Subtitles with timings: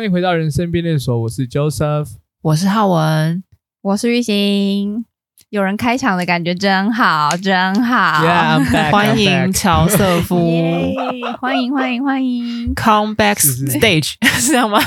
[0.00, 3.44] 欢迎回到人生变电所，我是 Joseph，我是浩文，
[3.82, 5.04] 我是玉兴。
[5.50, 8.24] 有人开场的感觉真好，真好。
[8.24, 14.78] Yeah, back, 欢迎乔瑟夫， yeah, 欢迎欢迎欢迎，Come back stage 是， 是这样吗？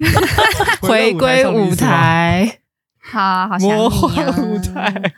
[0.80, 2.60] 回归舞台，
[3.02, 3.76] 好好想你啊！
[3.76, 5.12] 魔幻舞台。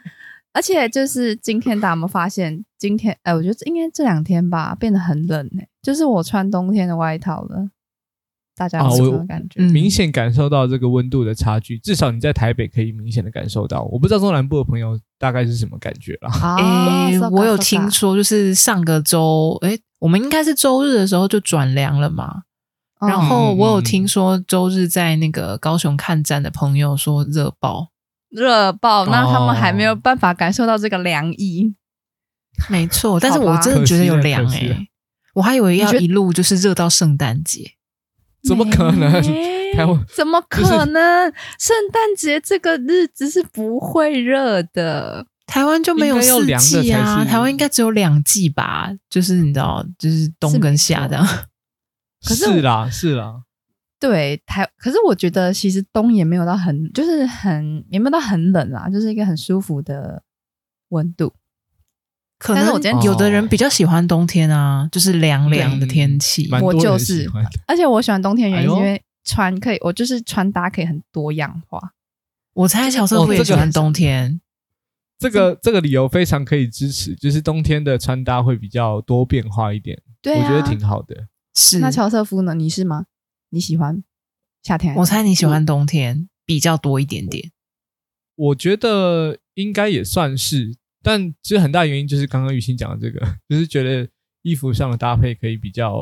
[0.53, 2.65] 而且就是今天，大家有没有发现？
[2.77, 5.69] 今天哎，我觉得应该这两天吧，变得很冷哎。
[5.81, 7.69] 就是我穿冬天的外套了，
[8.61, 9.63] 大家有什么感觉？
[9.63, 11.79] 明显感受到这个温度的差距。
[11.79, 13.85] 至少你在台北可以明显的感受到。
[13.85, 16.29] 我不知道中南部的朋友大概是什么感觉了。
[16.59, 22.43] 哎、哦，我有听说，就是上个周，哎，我们应该是周日的时候就转凉了嘛。
[22.99, 27.89] 哦、然后我有听说周日在那个高雄看展的朋友说热爆。
[28.29, 31.65] 热爆，那他们还没有办法感受到这个凉意。
[31.65, 34.89] 哦、没错，但是我真的觉得有凉哎、欸，
[35.33, 37.73] 我还以为要一路就是热到圣诞节，
[38.43, 39.23] 怎么可能？
[39.73, 41.33] 台湾怎么可能？
[41.59, 48.91] 圣诞节这个日子是不会热的，台湾就没有四季啊，台湾应该只有两季吧？
[49.09, 51.25] 就是你知道，就是冬跟夏这样。
[52.27, 53.43] 可是，是啦，是啦。
[53.99, 60.23] 对台，可是我觉得其实冬也没有到很，就是很也没有到很冷啦，就是一个很舒服的
[60.89, 61.33] 温度。
[62.41, 66.49] 可能我今天有的人比较喜欢冬天啊，就是凉凉的天气。
[66.63, 67.31] 我就是，
[67.67, 71.93] 而且我喜欢冬天的原因是因为穿可以，我就是穿搭可以很多样化。
[72.55, 74.41] 我猜小时候也喜欢冬天，
[75.19, 80.01] 这个这个理由非常可以支持，就是冬天的穿搭会比较多变化一点。
[80.23, 81.29] 对，我觉得挺好的。
[81.55, 82.55] 是，那乔瑟夫呢？
[82.55, 83.05] 你是吗？
[83.51, 84.03] 你喜欢
[84.63, 84.95] 夏天？
[84.95, 87.51] 我猜你喜欢冬天比较多一点点。
[88.35, 94.09] 我觉得应该也算是，但其实很大原因就是刚刚雨欣讲的这个， 就是觉得
[94.43, 95.93] 衣服上的搭配可以比较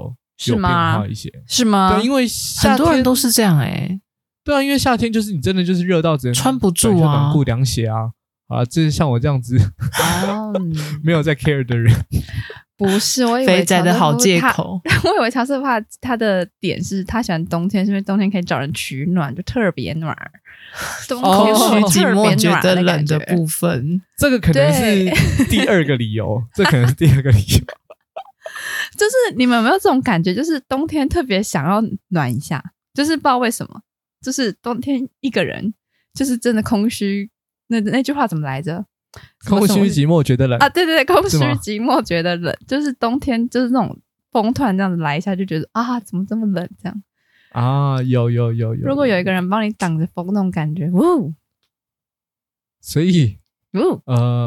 [0.46, 1.94] 有变化一些，是吗？
[1.94, 2.26] 对，因为
[2.62, 4.00] 很多人都是这样哎、欸。
[4.44, 8.10] 对啊，因为夏天就是你真的就是热到只能穿不住啊，短裤凉鞋啊，
[8.48, 9.58] 啊，就是像我这样子
[11.04, 11.94] 没有在 care 的人。
[12.78, 14.80] 不是，我以为肥宅的好借口。
[15.04, 15.66] 我以为乔瑟夫
[16.00, 20.16] 他的点是他喜欢冬天，是因为冬天可以找人取暖，就特别暖。
[21.08, 26.40] 冬天空虚寂寞觉得冷的部分， 这个可能是第二个理由。
[26.54, 27.58] 这可能是第二个理由。
[28.96, 30.32] 就是你们有没有这种感觉？
[30.32, 32.62] 就是冬天特别想要暖一下，
[32.94, 33.80] 就是不知道为什么，
[34.22, 35.74] 就是冬天一个人，
[36.14, 37.28] 就是真的空虚。
[37.66, 38.84] 那那句话怎么来着？
[39.46, 40.68] 空虚寂寞觉得冷啊！
[40.68, 43.98] 对对对，空虚寂寞觉得冷，就是冬天就是那种
[44.30, 47.02] 风突然这样子来一下，就觉得啊，怎么这么冷这样
[47.52, 48.02] 啊？
[48.02, 51.34] 有有有有，如果有一个人帮你挡着风，那种感觉，呜！
[52.80, 53.38] 所以，
[53.74, 54.46] 呜呃，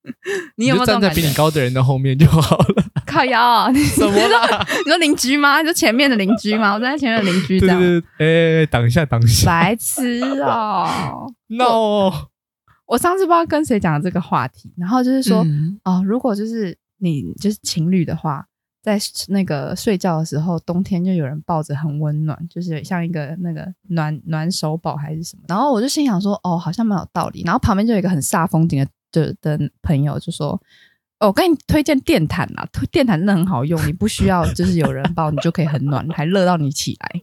[0.56, 2.84] 你有没有站在比你高的人的后面就好了？
[3.06, 4.66] 靠腰，你 什么了？
[4.84, 5.62] 你说邻居吗？
[5.62, 6.74] 就前面的邻居吗？
[6.74, 12.28] 我站在前面的邻居这样，对对对，哎，等一下，挡一下，白痴哦，no。
[12.88, 18.46] 我上次不知道跟谁讲的这个话题，然后就是说，嗯、哦，如果就是你就是情侣的话，
[18.82, 25.42] 在那个睡觉的时候，冬天就有人抱着很温暖，就是像一个那个暖暖手宝还是什么。
[25.46, 27.42] 然后我就心想说，哦，好像蛮有道理。
[27.44, 30.58] 然后旁边就有一个很煞风景的的的朋友就说，
[31.18, 37.20] 哦，我跟你推荐电毯啦，电毯真的很好用，你不需要就是有人抱，你就可以很暖，还热到你起来。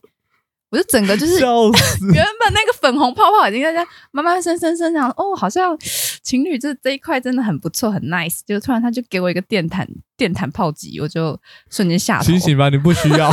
[0.76, 1.40] 我就整个就是
[2.14, 3.80] 原本那个粉红泡泡已经在这
[4.12, 5.78] 慢慢升升升上，哦，好像
[6.22, 8.40] 情侣这这一块真的很不错，很 nice。
[8.46, 9.88] 就突然他就给我一个电毯
[10.18, 11.40] 电毯炮击，我就
[11.72, 12.22] 瞬间吓。
[12.22, 13.32] 醒醒吧，你不需要。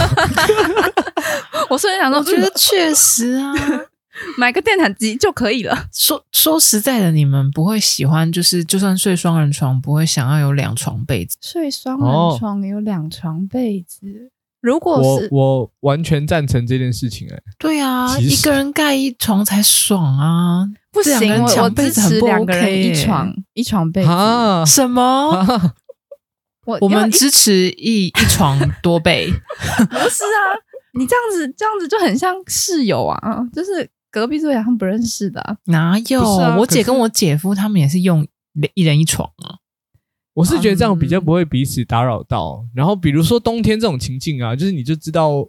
[1.69, 3.53] 我瞬间想说，我觉得确实啊，
[4.39, 5.87] 买个电毯机就可以了。
[5.93, 11.37] 说说实在的，你们不会喜欢，就是就算睡双人床，不会想要有两床被子。
[11.41, 14.31] 睡双人床有两床被子。
[14.63, 17.43] 哦如果是我，我完全赞成这件事情哎、欸。
[17.59, 20.65] 对啊，一个人盖一床才爽啊！
[20.93, 24.09] 不行，我支持两个人一床一床被子。
[24.09, 25.03] 啊、什么？
[25.03, 25.75] 啊、
[26.65, 29.29] 我我们支持一一床 多被。
[29.29, 30.41] 不是啊，
[30.97, 35.57] 你这样子这样子就很像室友啊，就是隔壁桌他们不认识的、啊。
[35.65, 36.23] 哪有？
[36.39, 38.25] 啊、我姐跟我姐夫他们也是用
[38.75, 39.59] 一人一床啊。
[40.35, 45.47] 我是觉得这样比较不会彼此打扰到，然后比如说冬天这种情境啊，就是你就知道，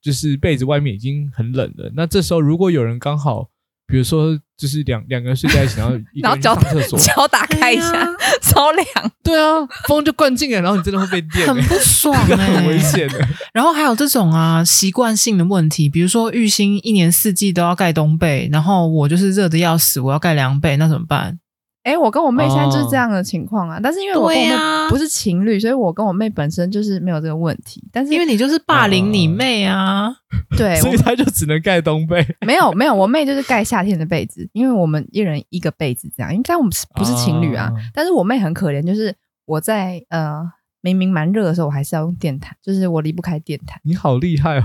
[0.00, 1.90] 就是被子外面已经很冷了。
[1.94, 3.48] 那这时候如果有人刚好，
[3.88, 8.06] 比如说就是两两个人睡在一起，然后一个人上厕所， 脚打开一下，
[8.40, 8.86] 超凉。
[9.24, 13.18] 对啊，风就灌进来，然后你真的会被电，很不爽哎， 很危险的。
[13.52, 21.39] 然后还有这种啊习惯性的问题，比如说玉兴一年四季都要盖冬被，然后我就是热的要死，我要盖凉被，那怎么办？
[21.82, 23.78] 哎，我跟我妹现在就是这样的情况啊。
[23.78, 27.82] 哦、但是因为我跟我妹不是情侣，所以我跟我妹本身就是没有这个问题。
[27.90, 30.16] 但是因为你就是霸凌你妹啊，哦、
[30.58, 32.22] 对，所以她就只能盖冬被。
[32.46, 36.34] 没有没有，我妹就是盖夏天的被子，因为我们一人一个被子这样。
[36.34, 39.14] 应该我们不是情侣啊，哦、但是我妹很可怜，就是
[39.46, 40.42] 我在呃
[40.82, 43.80] 明明蛮热的时候，我还是要用电毯，就是我离不开电毯。
[43.84, 44.64] 你好厉害哦，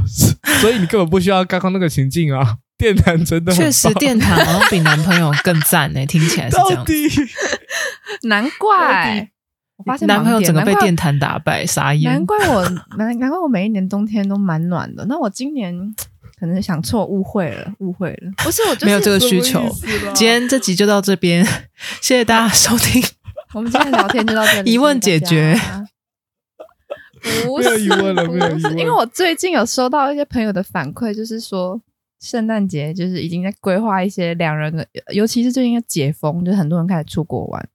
[0.59, 2.57] 所以你根本不需要刚刚那个情境啊。
[2.77, 6.05] 电毯真的确实，电毯好像比男朋友更赞呢。
[6.05, 6.93] 听起来是这样子。
[8.27, 9.29] 难怪
[9.77, 12.11] 我发现男朋友整个被电毯打败，傻眼。
[12.11, 12.63] 难怪我
[12.97, 15.05] 难难怪我每一年冬天都蛮暖的。
[15.05, 15.73] 那我今年
[16.37, 18.31] 可能想错，误会了，误会了。
[18.43, 19.63] 不是，我就是没有这个需求。
[20.13, 21.45] 今天这集就到这边，
[22.01, 23.01] 谢谢大家收听。
[23.53, 25.57] 我们今天聊天就到这里，疑问解决。
[27.45, 28.77] 不是，疑问了，没有疑问。
[28.77, 31.81] 因为我最近有收到一些朋友的反馈，就是说。
[32.19, 37.69] 圣诞节就是已经在规划一些两人的，尤其是最近要解封，就是很多人开始出国玩，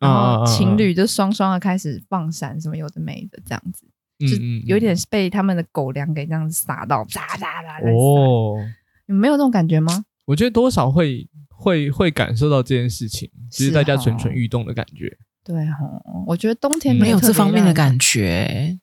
[0.00, 3.86] 然后情侣就双双的开始放闪，什么有的没的这样子，
[4.18, 4.36] 嗯、就
[4.74, 8.56] 有点被他们的狗粮给这样子撒到，哒哒哒哦，
[9.06, 10.04] 你们没有这种感觉吗？
[10.24, 15.16] 我觉得多少会会会感受到这件事情，其实大家蠢蠢欲动的感觉。
[15.44, 18.78] 对哦，我觉得冬天没有这方面的感觉。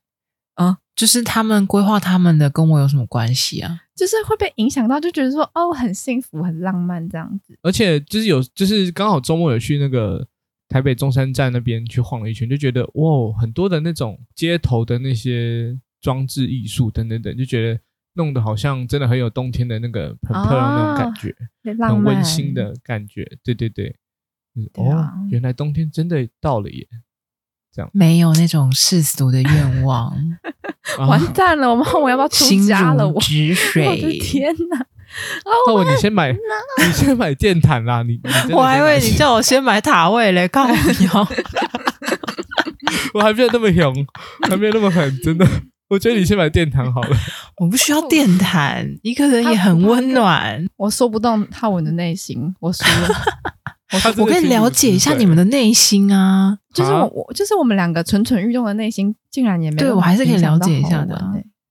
[0.53, 3.82] 啊，就是他们规划他们的，跟我有什么关系啊？
[3.95, 7.57] 就是会被影响到，就觉得说哦，很幸福，很浪漫这样子。
[7.61, 10.27] 而且就是有，就是刚好周末有去那个
[10.67, 17.79] 台北中山站那边去晃了一圈，就觉得哇，很多的那种街头的那些装置艺术等等等，就觉得
[18.13, 21.29] 弄得好像真的很有冬天的那个很漂亮那种感觉，
[21.83, 23.23] 哦、很温馨的感觉。
[23.43, 23.95] 对对对，
[24.73, 26.87] 对啊、哦，原来冬天真的到了耶。
[27.73, 30.15] 这样没有那种世俗的愿望，
[31.07, 31.67] 完蛋了！
[31.67, 33.07] 我们后面要不要出家了？
[33.07, 34.85] 我的天哪！
[35.45, 38.03] 那我你先买，你先买电毯啦！
[38.03, 40.75] 你，你我还以为你叫我先买塔位嘞，靠你
[41.13, 41.27] 哦！
[43.15, 44.05] 我还没有那么勇，
[44.49, 45.47] 还没有那么狠，真的。
[45.89, 47.17] 我觉得你先买电毯好了。
[47.57, 50.65] 我不需要电毯，一个人也很温暖。
[50.77, 53.09] 我说不动皓文的内心，我输了。
[54.17, 59.87] 我可以了解一下你们的内心啊，就是我，我就是我们两个蠢蠢欲动的内心，竟然也没有。
[59.89, 61.19] 对，我还是可以了解一下的。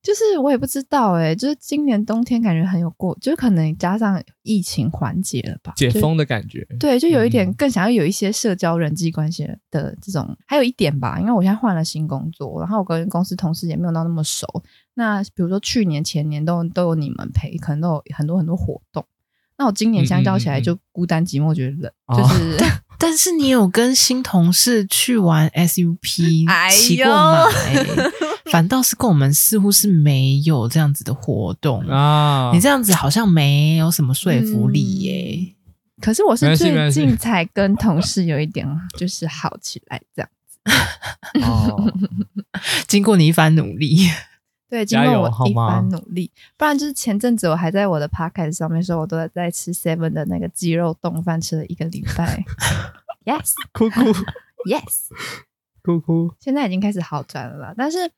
[0.03, 6.67] 就是我也不知道哎、欸，就是今年冬天感觉很有过，就是可能加上疫情缓解了吧，解封的感觉。
[6.81, 14.45] 对，就有一点更想要有一些社交人际关系的这种，还有一点吧，因为我现在换了新工作，然后我跟公司同事也没有到那么熟。
[14.95, 19.05] 那比如说去年、前年都都有你们陪，可能都有很多很多活动。
[19.59, 22.57] 那我今年相较起来就孤单寂寞，觉得冷，嗯嗯嗯就是。
[22.59, 27.87] 但 但是你有跟新同事去玩 SUP， 骑过马，欸，
[28.53, 32.53] 反倒是跟我们似乎是没有这样子的活动啊。
[32.55, 36.01] 你这样子好像没有什么说服力耶，欸嗯。
[36.01, 38.67] 可是我是最近才跟同事有一点
[38.97, 41.43] 就是好起来这样子。
[41.45, 41.93] 哦，
[42.87, 44.09] 经过你一番努力。
[44.73, 52.43] 对，经过我一番努力，不然就是前阵子我还在我的 podcast 上面说，我都在在吃 seven 的那个鸡肉冻饭，吃了一个礼拜。
[53.27, 54.01] Yes， 哭哭。
[54.65, 55.09] Yes，
[55.83, 56.33] 哭哭。
[56.41, 58.11] 现在已经开始好转了啦，但是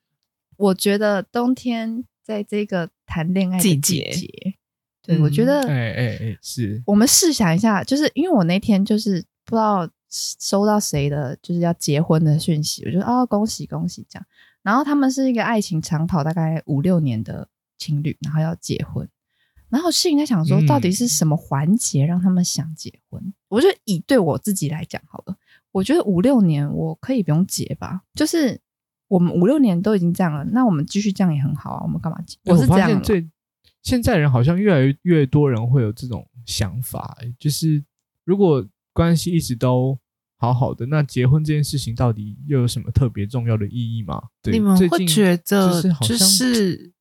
[0.56, 4.14] 我觉得冬天在这个谈恋爱季节，
[5.02, 6.80] 对、嗯、我觉得，哎哎哎，是。
[6.86, 14.24] 我们试想一下，就是因为我那天就是不知道收到谁的，就是要结婚的讯息，我就说哦，恭喜恭喜这样。
[14.64, 17.46] 然后他们是一个爱情长跑大概五六年的
[17.78, 19.08] 情侣，然后要结婚。
[19.68, 23.22] 然后心里在想说，到底是什么环节让他们想结婚？
[23.22, 25.36] 嗯、我觉得以对我自己来讲好了，
[25.70, 28.00] 我觉得五六年我可以不用结吧。
[28.14, 28.58] 就是
[29.06, 31.82] 我们五六年都已经这样了，那我们继续这样也很好啊。
[31.84, 32.38] 我们干嘛结？
[32.44, 33.02] 我是这样。
[33.02, 33.28] 最
[33.82, 37.84] 现在人好像越来越多人会有这种想法，就是
[38.24, 39.98] 如果关系一直都。
[40.44, 44.22] 好好的，那结婚这件事情到底又有什么特别重要的意义吗？
[44.42, 46.92] 对，你们会觉得就是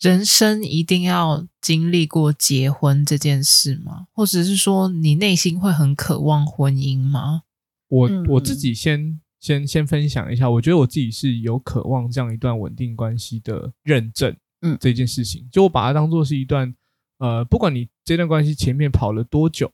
[0.00, 4.06] 人生一定要经历过结婚这件事吗？
[4.12, 7.42] 或者是说你内心会很渴望婚姻吗？
[7.88, 16.74] 我我自己先先先分享一下，我觉得我自己是有渴望这样一段稳定关系的认证，嗯，这件事情，就我把它当做是一段，
[17.18, 19.72] 呃，不管你这段关系前面跑了多久。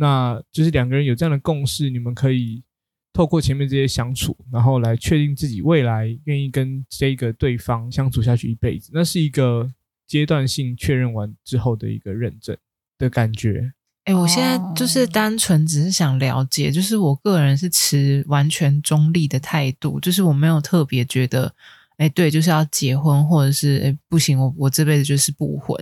[0.00, 2.62] 那就是两个人有这样的共识，你们可以
[3.12, 8.92] 透过前面这些相处，然后来确定自己未来愿意跟这个对方相处下去一辈子。
[8.94, 9.68] 那是一个
[10.06, 12.56] 阶段性确认完之后的一个认证
[12.96, 13.72] 的感觉。
[14.04, 21.52] 哎、欸，我现在就是单纯只是想了解，就是我个人是持完全中立的态度，就是我没有特别觉得，
[21.96, 25.76] 哎、欸，对，就是要结婚，或者是哎、欸，不行，我我这辈子就是不婚。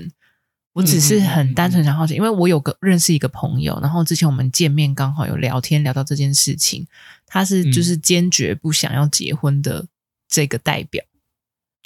[0.77, 6.87] 我只是很单纯想好奇，因为我有个认识一个朋友，然后之前我们见面刚好有聊天聊到这件事情，
[7.25, 9.87] 他是就是坚决不想要结婚的
[10.29, 11.03] 这个代表。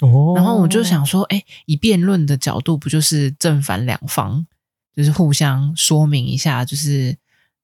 [0.01, 4.45] 哦，然后我就想说，哎，以辩论的角度，不就是正反两方，
[4.93, 7.15] 就是互相说明一下，就是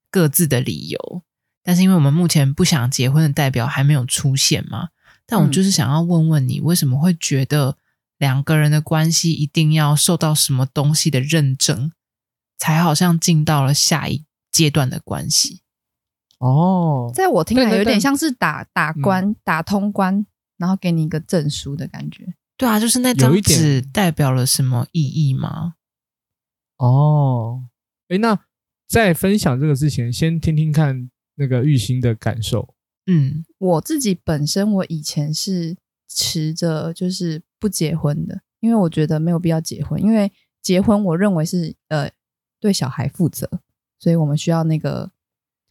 [0.10, 1.22] 各自的理由。
[1.62, 4.88] 但是因为我们目前不想结婚的代表还没有出现嘛，
[5.26, 7.76] 但我就是想要问问你，为什么会觉得
[8.18, 11.92] 两个人的关系一定要受到什么东西的认证，
[12.58, 15.62] 才好像进到了下一阶段的关系？
[16.40, 20.26] 哦，在我听来有点像是打打关、打通关。
[20.60, 25.76] 然后给你一个证书的感觉，对啊，就是那张纸代表了什么意义吗？
[26.78, 27.66] 哦，
[28.08, 28.40] 哎，那
[28.88, 32.74] 在分享这个之前，先听听看那个玉心的感受。
[33.06, 35.78] 嗯，我自己本身我以前是
[36.10, 42.10] 持着就是不结婚的，因为我觉得没有必要结婚，因为结婚我认为是呃
[42.60, 43.50] 对小孩负责，
[44.00, 45.12] 所以我们需要那个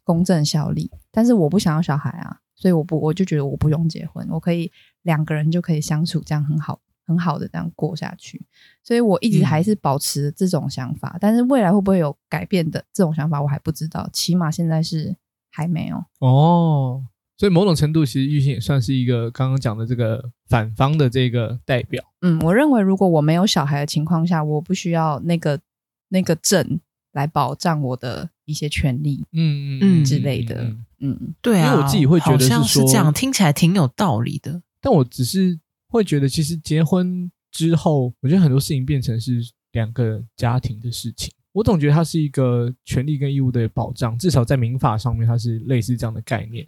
[0.05, 2.40] 公正效力，但是我不想要小孩啊。
[2.59, 8.47] 所以我不，我就觉得我不用结婚，我可以两个人就可以相处，这样很好，很好的这样过下去。
[8.83, 14.09] 所以我一直还是保持这种想法，嗯、但是未来会不会有改变的这种想法，我还不知道。
[14.11, 15.14] 起码现在是
[15.50, 16.02] 还没有。
[16.21, 17.05] 哦，
[17.38, 22.02] 所以某种程度，其实玉兴也算是一个刚刚讲的这个反方的这个代表。
[22.23, 25.61] 嗯，我认为如果我没有小孩的情况下，我不需要那个
[26.09, 26.81] 那个证
[27.12, 30.62] 来保障我的一些权利，嗯嗯之类的。
[30.62, 34.62] 嗯嗯，对啊，因为我自己会觉得是说，是这样，听起来挺有道理的。
[34.81, 41.31] 但我只是会觉得，其实结婚之后，我觉得很多事情变成是两个家庭的事情。
[41.52, 46.66] 我总觉得它是一个权利跟义务的保障，至少在民法上面，它是类似这样的概念。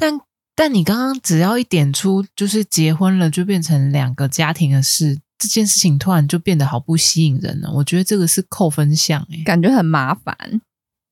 [0.00, 0.18] 但
[0.56, 7.70] 但你刚刚只要一点出，就是结婚了就变成两个家庭的事，这件事情突然就变得好不吸引人了。
[7.74, 10.60] 我觉得这个是扣分项，哎，感觉很麻烦。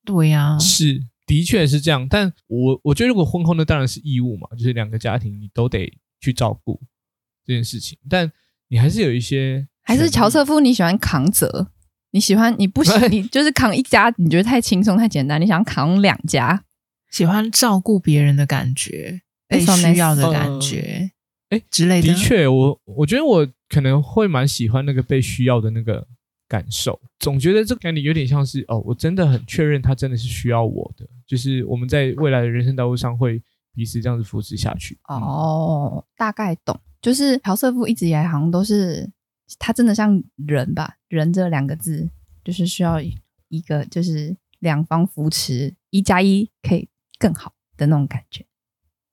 [0.04, 1.04] 对呀、啊，是。
[1.26, 5.92] 的确是这样，但我我觉得如果婚后那当然是义务嘛，就是两个家庭你都得
[6.22, 6.80] 去照顾
[7.44, 7.98] 这件事情。
[8.08, 8.32] 但
[8.68, 11.68] 你还是有一些，还是乔瑟夫你喜欢扛责，
[12.12, 16.64] 你喜欢你不喜 你就是扛一家，你觉得太轻松太简单，你想扛两家，
[17.10, 21.10] 喜欢照顾别人的感觉，被需要的感觉，
[21.50, 22.08] 哎、呃、之类的。
[22.08, 26.06] 的确，我我觉得我可能会蛮喜欢那个被需要的那个。
[26.50, 33.38] 感受总觉得这个感觉有点像是哦，我真的很确认他真的是需要我的，就是我们在未来的人生道路上会
[33.74, 34.98] 彼此这样子扶持下去。
[35.08, 39.06] 哦，大概懂，就是乔瑟夫一直以来好像都是
[39.58, 42.08] 他真的像人吧，人这两个字
[42.42, 42.98] 就是需要
[43.48, 46.88] 一个就是两方扶持，一加一可以
[47.18, 48.44] 更好的那种感觉。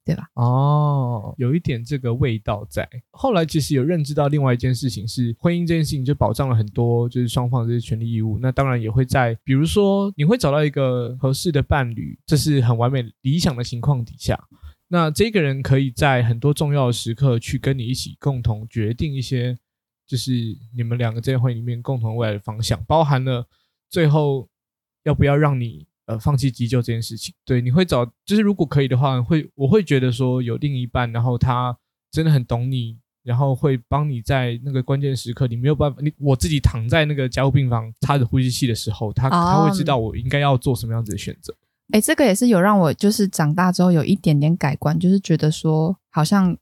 [0.05, 0.29] 对吧？
[0.35, 2.87] 哦，有一点这个味道在。
[3.09, 8.37] 后来其实有认知到另外一件事情是，婚姻这件事情就保障了很多，就是双方的这些权利义务。
[8.39, 14.39] 那当然也会在，比如说你会找到一个合适的伴侣，这是很完美理想的情况底下，
[14.87, 19.57] 那这个人可以在很多重要的时刻去跟你一起共同决定一些，
[20.05, 20.31] 就是
[20.77, 23.43] 你们两个在婚姻里面共同未来的方向，包含了
[23.89, 24.47] 最后
[25.01, 25.87] 要不要让你。
[26.07, 31.75] 呃，放弃急救这件事情，对，你会找，就是如果可以的话，会，我会觉得说有另一半，然后他
[32.11, 39.31] 真的很懂你，然后会帮你在那个关键时刻，你没有办法，你我自己躺在那个加护病房插着呼吸器的时候，他、oh.
[39.31, 41.51] 他会知道我应该要做什么样子的选择。
[41.91, 46.55] 哎，这个也是有让我就是长大之后有一点点改观，就是觉得说好像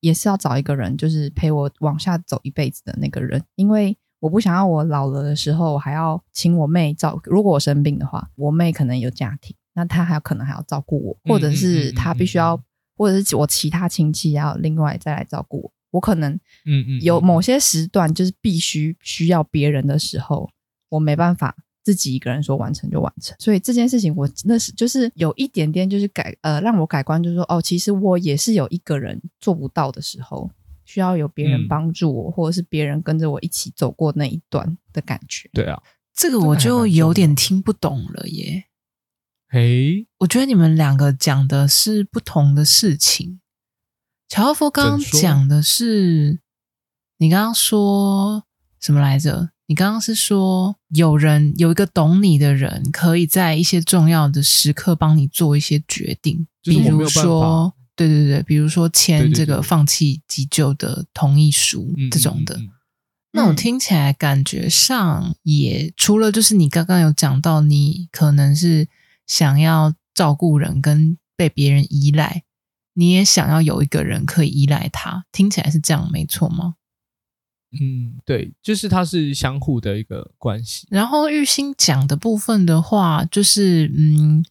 [0.00, 3.96] 也是要找一个人，就是陪我往下走一辈子的那个人，因为。
[4.20, 7.20] 我不想要我老了的时候，我还要请我妹照。
[7.24, 12.64] 如果我生病的话，我妹可能有家庭，那她还有可能还要照顾我，或者是她必须要，嗯嗯嗯嗯、
[12.96, 15.72] 或者是我其他亲戚要另外再来照顾我。
[15.90, 16.32] 我可能
[16.66, 20.50] 嗯嗯有某些时段就是必须需要别人的时候，
[20.88, 23.36] 我没办法自己一个人说完成就完成。
[23.38, 30.50] 所以这件事情我那是就是有一点点就是改呃让我改观，就是说哦，其实我也是有一个人做不到的时候。
[30.88, 35.50] 需要有别人帮助我，嗯、或者是别人跟着我一起走过那一段的感觉。
[35.52, 35.82] 对啊，
[36.14, 38.64] 这个我就有点听不懂了耶。
[39.50, 43.40] 嘿，我觉得你们两个讲的是不同的事情。
[44.30, 46.40] 乔瑟夫刚刚讲的是，
[47.18, 48.44] 你刚刚说
[48.80, 49.50] 什么来着？
[49.66, 57.74] 你刚刚是说有人有一个懂你的人，可以在一些重要的时刻帮你做一些决定，就是、比如说。
[57.98, 62.56] 对对对，比如说签这个放弃急救的同意书这种的，
[63.32, 68.86] 那我听起来感觉上也除了就是你刚刚有讲到，你可能是
[69.26, 72.44] 想要照顾人跟被别人依赖，
[72.94, 76.76] 你也想要有一个人可以依赖他，听起来是这样没错吗？
[77.78, 80.86] 嗯，对，就是它是相互的一个关系。
[80.90, 84.42] 然后玉兴讲的部分的话，就是嗯，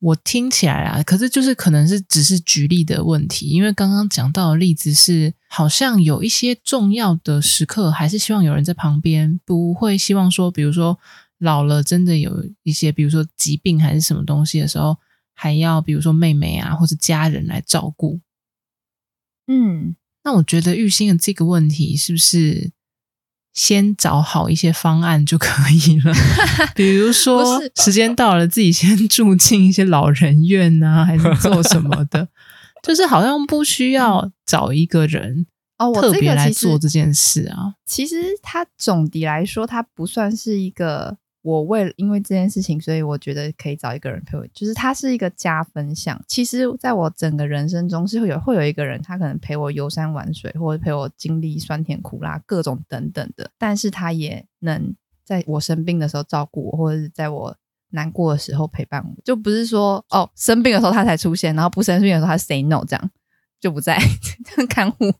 [0.00, 10.98] 我听起来啊，可是就是可能是只是举例的问题，因为刚刚讲到的例子是，好像有一些重要的时刻，还是希望有人在旁边，不会希望说，比如说
[11.38, 14.96] 老了真的有一些，比如说疾病还是什么东西的时候，
[15.34, 18.20] 还要比如说妹妹啊或者家人来照顾。
[19.46, 19.96] 嗯。
[20.22, 22.70] 那我觉得玉兴的这个问题是不是
[23.52, 26.12] 先找好一些方案就可以了？
[26.74, 32.28] 比如说时间到了，自己先住进一些老人院啊，还是做什么的？
[32.82, 35.46] 就是好像不需要找一个人
[35.78, 37.74] 哦，特别来做这件事啊。
[37.84, 41.18] 其实它总的来说，它不算是一个。
[41.42, 46.20] 我为了因为这件事情，所以我觉得可以找一个人陪我，就是他是一个加分项。
[46.28, 53.50] 其实，在我整个人生中，是会有会有一个人，他可能陪我游山玩水，或者陪我经历酸甜苦辣各种等等的。
[53.56, 54.94] 但是，他也能
[55.24, 57.56] 在我生病的时候照顾我，或者是在我
[57.90, 59.22] 难过的时候陪伴我。
[59.24, 63.10] 就不是说哦，生病的时候他才出现，然后不生病的时候他 say no 这样。
[63.60, 63.98] 就不在
[64.70, 65.12] 看护，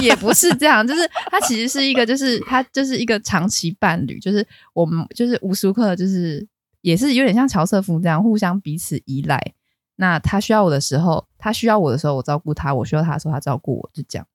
[0.00, 6.46] 也不是这样，就是他其实是一个，就是他就是一个长期伴侣，就是我们就是无时无刻就是
[6.80, 9.38] 也是有点像乔瑟夫这样互相彼此依赖。
[9.96, 14.26] 那他需要我的时候，他需要我的时候，我照顾他；我需要他的时候，他照顾我，就这样。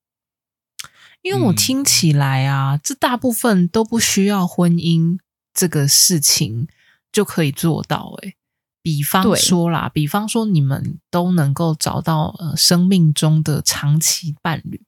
[1.22, 5.18] 因为我听起来啊，这大部分都不需要婚姻
[5.54, 6.68] 这个事情
[7.14, 8.36] 就可以做到，欸，诶
[8.84, 14.84] 比方说啦，比方说你们都能够找到呃生命中的长期伴侣，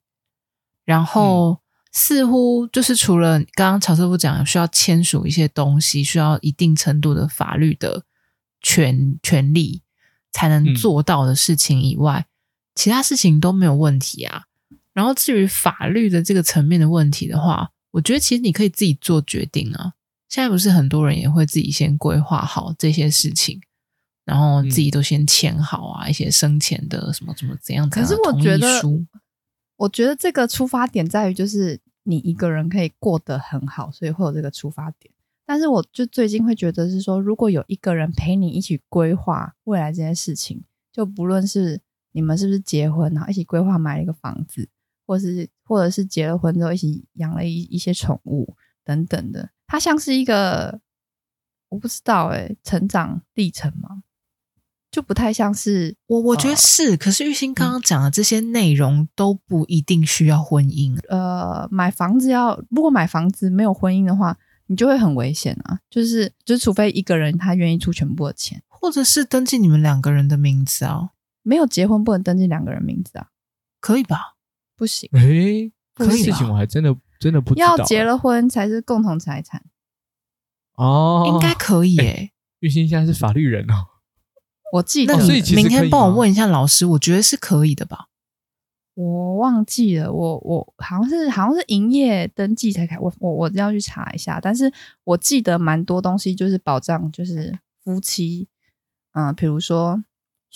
[0.84, 1.58] 然后、嗯、
[1.94, 8.04] 似乎就是除了刚刚曹师傅讲需要签署一些东西，需要一定程度的法律的
[8.62, 9.82] 权权利
[10.34, 12.30] 才能做到的事情以外，嗯、
[12.75, 14.44] 其他事情都没有问题啊。
[14.92, 19.94] 然后至于法律的这个层面的问题的话，我觉得其实你可以自己做决定啊。
[20.28, 23.62] 现在不是很多人也会自己先规划好这些事情。
[24.25, 28.48] 然后自己都先签好啊，嗯、一些生前的什么什么怎样怎样的同意书。
[28.48, 29.05] 可是我觉得，
[29.77, 35.14] 我觉得这个出发点在于，就是你一个人可以过得很好，所以会有这个出发点。
[35.46, 41.79] 但是我就最近会觉得是说，如果有一个人陪你一起规划未来这件事情，就不论是
[42.14, 44.68] 你们是不是结婚，然后一起规划买了一个房子，
[45.05, 50.79] 或是或者是结了婚之后一起养了一一些宠物等等的，它像是一个
[51.70, 54.01] 我不知道哎、欸，成长历程吗？
[54.96, 56.92] 就不太像是我，我觉得是。
[56.92, 60.98] 呃、可是玉兴刚刚讲的这些内容都不一定需要婚姻。
[61.10, 65.77] 呃，买房子要，如果买房子没有婚姻的话，你就会很危险啊。
[65.90, 71.10] 就是，就是除非一个人他愿意出全部的钱，或者是登记你们两个人的名字啊。
[71.44, 73.27] 没有结婚不能登记两个人名字啊？
[73.81, 74.38] 可以吧？
[74.77, 75.10] 不行。
[75.12, 77.75] 哎、欸，这事情我还真的真的不知道。
[77.75, 79.62] 要结了婚才是共同财产。
[80.75, 82.31] 哦，应该可以诶、欸欸。
[82.62, 83.88] 玉兴现在是法律人哦。
[84.72, 88.08] 我记得，那你明天帮我问一下老师，我觉得是可以的吧？
[88.96, 94.40] 我忘记了，我我好像是好像是营业登记才开，我我我要去查一下。
[94.42, 94.72] 但是
[95.04, 98.48] 我记得蛮多东西就是保障，就是夫妻，
[99.14, 100.04] 嗯、呃，比如说。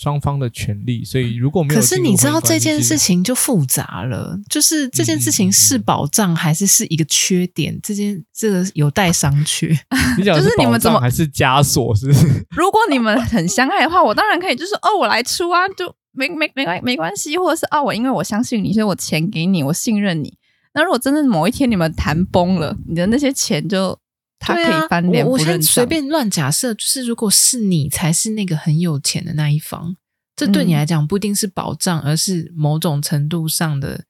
[0.00, 7.78] 双方的权利，所以如果没有，可是你知道这件事情就复杂了，就是这件事情是保障还是是一个缺点？
[7.82, 9.78] 这件这个有待商榷。
[10.16, 11.94] 你讲的是保障还是枷锁？
[11.94, 12.26] 是不是？
[12.56, 20.32] 如果你们很相爱的话，我当然可以，就是哦，我来出啊，就没没没关没关系，或者是啊、哦，我因为我相信你，所以我钱给你，我信任你。
[20.72, 23.98] 那如果真的某一天你们谈崩了，你的那些钱就
[24.40, 25.28] 他可以翻脸、啊。
[25.28, 29.94] 我我先随便乱假设，就是如果是你才是那个很有钱的那一方。
[30.34, 34.06] 这对你来讲不一定是保障，嗯、而是某种程度上的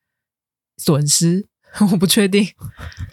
[0.78, 1.48] 损失。
[1.80, 2.44] 我不确定，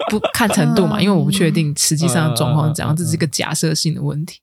[0.10, 4.39] 不看程度嘛，因为我不确定实际上的状况怎样，这是一个假设性的问题。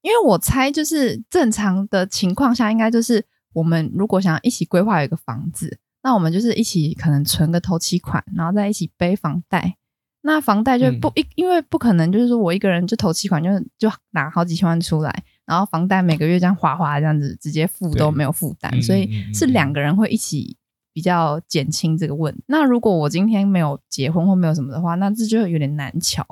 [0.00, 9.76] 因为我猜，就是正常的情况下，应该就是我们如果想要一起规划一个房子，那我们就是一起可能存个头期款，然后再一起背房贷。
[10.22, 15.24] 那房贷就不一，嗯、因为不可能就是说我一个人就投期款就就拿好几千万出来。
[15.44, 20.56] 然后房贷每个月这样哗哗这样子直接付都没有负担，所以是两个人会一起
[20.92, 22.40] 比较减轻这个问题。
[22.40, 26.24] 嗯、那如果我今天没有结婚或没有什么的话，那这就有点难乔，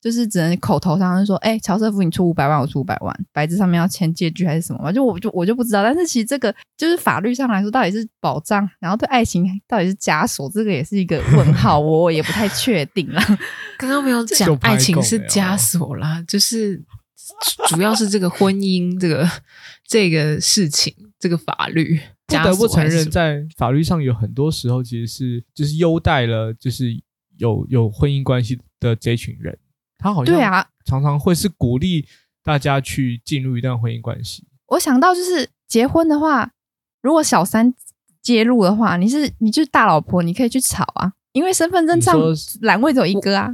[0.00, 4.90] 就是只能口头上说，哎，乔瑟夫你出五百万，我出五百万，白纸上面要签借据还是什么嘛？
[4.90, 5.82] 就我就我就不知道。
[5.82, 13.22] 但是其实这个就是法律上来说到底是保障，然后对爱情到底是枷锁，这个也是一个问号，我也不太确定啦。
[13.78, 16.82] 刚刚没有讲爱情是枷锁啦，就是。
[17.68, 19.28] 主要是这个婚姻，这个
[19.86, 26.92] 这个事情，这个法律 不得不承认，在法律上有很多时候其实是就是优待了，就是
[27.38, 29.56] 有有婚姻关系的这群人，
[30.00, 32.06] 他好像对啊，常常会是鼓励
[32.42, 34.44] 大家去进入一段婚姻关系。
[34.68, 36.50] 我想到就是结婚的话，
[37.02, 37.74] 如果小三
[38.22, 42.18] 介入的话，你是你就是大老婆，你可以去吵啊，因为身份证上
[42.62, 43.50] 栏位只有一个啊。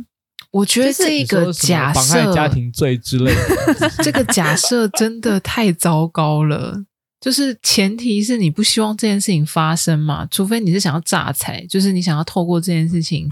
[0.53, 6.85] 我，我觉得这个假设家庭罪之类的， 这个假设真的太糟糕了。
[7.19, 13.27] 就是前提是你不希望这件事情发生嘛，除非你是想要诈财，就是你想要透过这件事情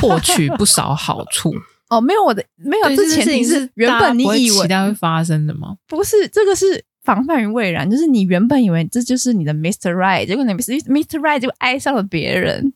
[0.00, 1.54] 获取不少好处。
[1.88, 5.76] 哦，没有我的没有，这前提是原本你以为它会发生的吗？
[5.86, 9.92] 不是，这个是防范于未然，就是你原本以为这就是你的 Mr.
[9.92, 11.20] Right，结果你 Mr.
[11.20, 12.72] Right 就爱上了别人。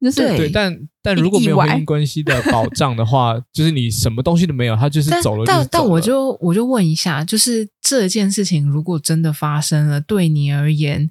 [0.00, 5.68] 就是对，但但如果没有婚姻关系的保障的话，就是你什么东西都没有，他就是走了，就是走了。
[5.68, 11.08] 但但我就我就问一下，就是这件事情如果真的发生了，对你而言，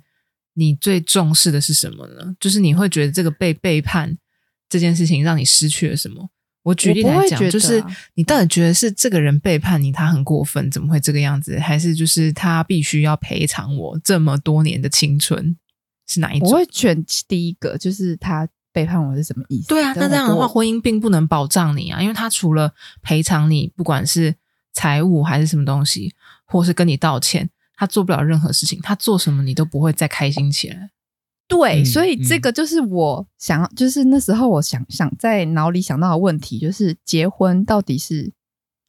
[0.55, 2.35] 你最重视的是什么呢？
[2.37, 4.17] 就是你会觉得这个被背叛
[4.67, 6.29] 这件事情让你失去了什么？
[6.63, 11.59] 我举例来讲，就是你到底觉得是这个人背叛你，他很过分，怎么会这个样子？
[11.59, 15.55] 还是就是他必须要赔偿我这么多年的青春？
[16.07, 16.49] 是哪一种？
[16.49, 18.47] 我会选第一个，就是他。
[18.73, 19.67] 背叛我是什么意思？
[19.67, 24.33] 对啊，那这样的话，婚姻并不能保障你啊，因为他除了赔偿你，不管是
[24.71, 26.13] 财务还是什么东西，
[26.45, 28.79] 或是跟你道歉，他做不了任何事情。
[28.81, 30.89] 他做什么你都不会再开心起来。
[31.51, 38.31] 对，嗯、所以这个就是我想，就是那时候我想想在脑里想到的问题，就是结婚到底是。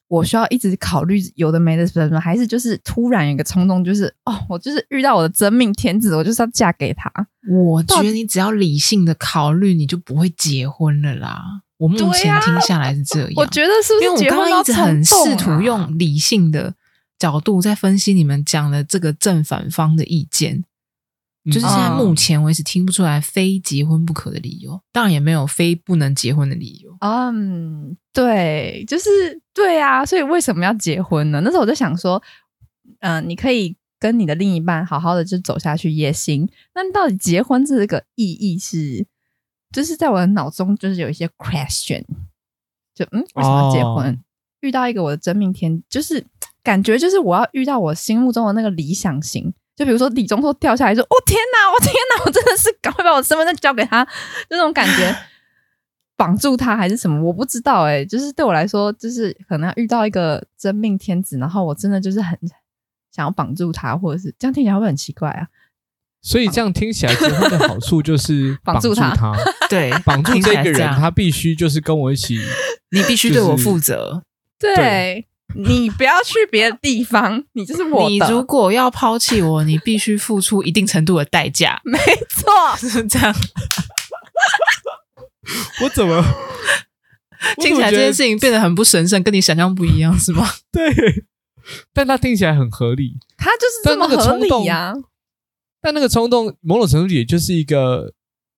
[0.08, 7.10] 我需要一直考虑有的没的什么，还是就是突然有一个冲动，就是哦，我就是遇到我的真命天子，我就是要嫁给他。
[7.50, 11.62] 我觉得你只要理性的考虑，你就不会结婚了啦。
[11.78, 14.04] 我目前听下来是这 样，我觉得是不是？
[14.04, 16.74] 因为我刚刚一直很试图用理性的
[17.18, 20.62] 角度在分析你们讲的这个正反方的意见。
[21.46, 26.96] 就是现在目前为止听不出来非结婚不可的理由，当然也没有非不能结婚的理由。
[27.00, 31.40] 嗯，对，就是对啊，所以为什么要结婚呢？
[31.40, 32.22] 那时候我就想说，
[33.00, 36.48] 嗯、呃，你可以跟你的另一半好好的就走下去也行。
[36.76, 39.04] 那到底结婚这个意义是，
[39.72, 42.04] 就是在我的脑中就是有一些 question，
[42.94, 44.14] 就嗯，为什么要结婚？
[44.14, 44.18] 哦、
[44.60, 46.24] 遇到一个我的真命天，就是
[46.62, 49.52] 感觉就是我要遇到我心目中的那个理想型。
[49.74, 54.06] 就比如说李钟硕掉下来说：“哦天哪，我天哪，我真的是赶快把我身份证交给他，
[54.48, 55.16] 这种感觉
[56.16, 57.22] 绑住他还是什么？
[57.22, 62.38] 我不知道哎、欸，就是对我来说，就是可能要遇到一个真命天子，然后我真的就是很
[63.10, 65.48] 想要绑住他，或者是这样听起来会不会很奇怪啊？
[66.20, 69.32] 所以这样听起来结婚的好处就是绑住他，住他
[69.68, 72.38] 对，绑住这个人，他必须就是跟我一起，
[72.90, 74.22] 你必须对我负责，
[74.58, 75.26] 对。
[75.54, 78.10] 对”你不要去别的地方， 你就是我的。
[78.10, 81.80] 你如果要抛弃我，你必须付出一定程度的代价。
[81.84, 81.98] 没
[82.30, 83.34] 错，是这样。
[85.82, 86.24] 我怎么
[87.60, 90.48] 听起来这件事情变得很不神圣，跟你想象不一样，是吗？
[90.70, 91.24] 对，
[91.92, 93.18] 但它听起来很合理。
[93.36, 94.94] 它就是这么合理呀。
[95.80, 98.14] 但那个冲动，某种程度也就是一个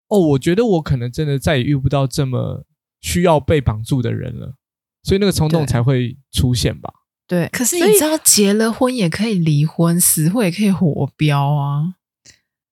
[0.09, 2.67] 哦，我觉得我可能真的再也遇不到这么
[3.01, 4.57] 需要被绑住的人了。
[5.05, 6.93] 所以那个冲动才会出现吧？
[7.29, 11.95] 对，可是你知道，结了婚也可以离婚，死会也可以活标啊。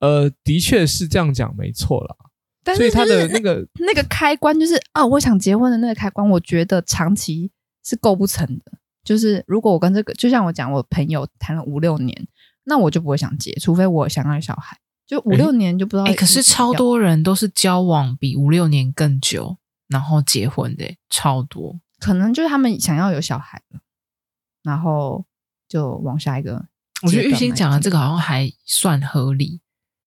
[0.00, 2.16] 呃，的确是这样讲，没错啦。
[2.64, 7.50] 但是所以他的那个 那个开关，就是啊，我想结婚的那个开关，我觉得长期
[7.84, 8.72] 是构不成的。
[9.04, 12.26] 就是如果我跟这个，就像我讲，我朋友谈了五六年，
[12.64, 14.76] 那我就不会想结，除非我想要小孩。
[15.06, 16.04] 就五六年就不知道。
[16.04, 19.56] 哎、欸，可是超多人都是交往比五六年更久，
[19.88, 21.80] 然后结婚的，超多。
[22.02, 23.80] 可能就是他们想要有小孩了，
[24.64, 25.24] 然后
[25.68, 26.66] 就往下一个。
[27.02, 29.60] 我觉得玉兴讲的这个好像还算合理，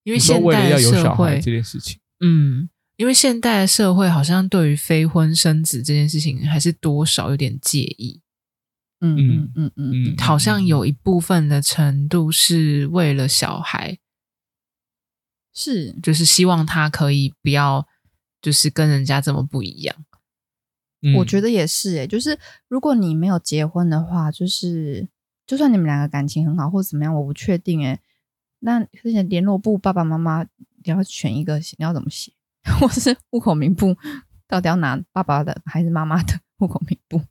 [0.03, 8.21] 因为现代社会这件事情，嗯，因为现代社会好像对于非婚生子这件事情还是多少有点介意。
[9.01, 13.97] 嗯嗯嗯嗯嗯，好像有一部分的程度是为了小孩，
[15.53, 17.85] 是就是希望他可以不要
[18.41, 19.95] 就是跟人家这么不一样。
[21.13, 22.37] 我觉得也是诶、欸，就是
[22.67, 25.07] 如果你没有结婚的话，就是
[25.45, 27.99] 就算你们两个感情很好或者怎么样，我不确定诶、欸。
[28.59, 30.49] 那之前联络簿爸爸妈妈你
[30.85, 32.31] 要选一个，你要怎么写？
[32.79, 33.95] 或是户口名簿
[34.47, 37.21] 到底要拿爸爸的还是妈妈的户口名簿？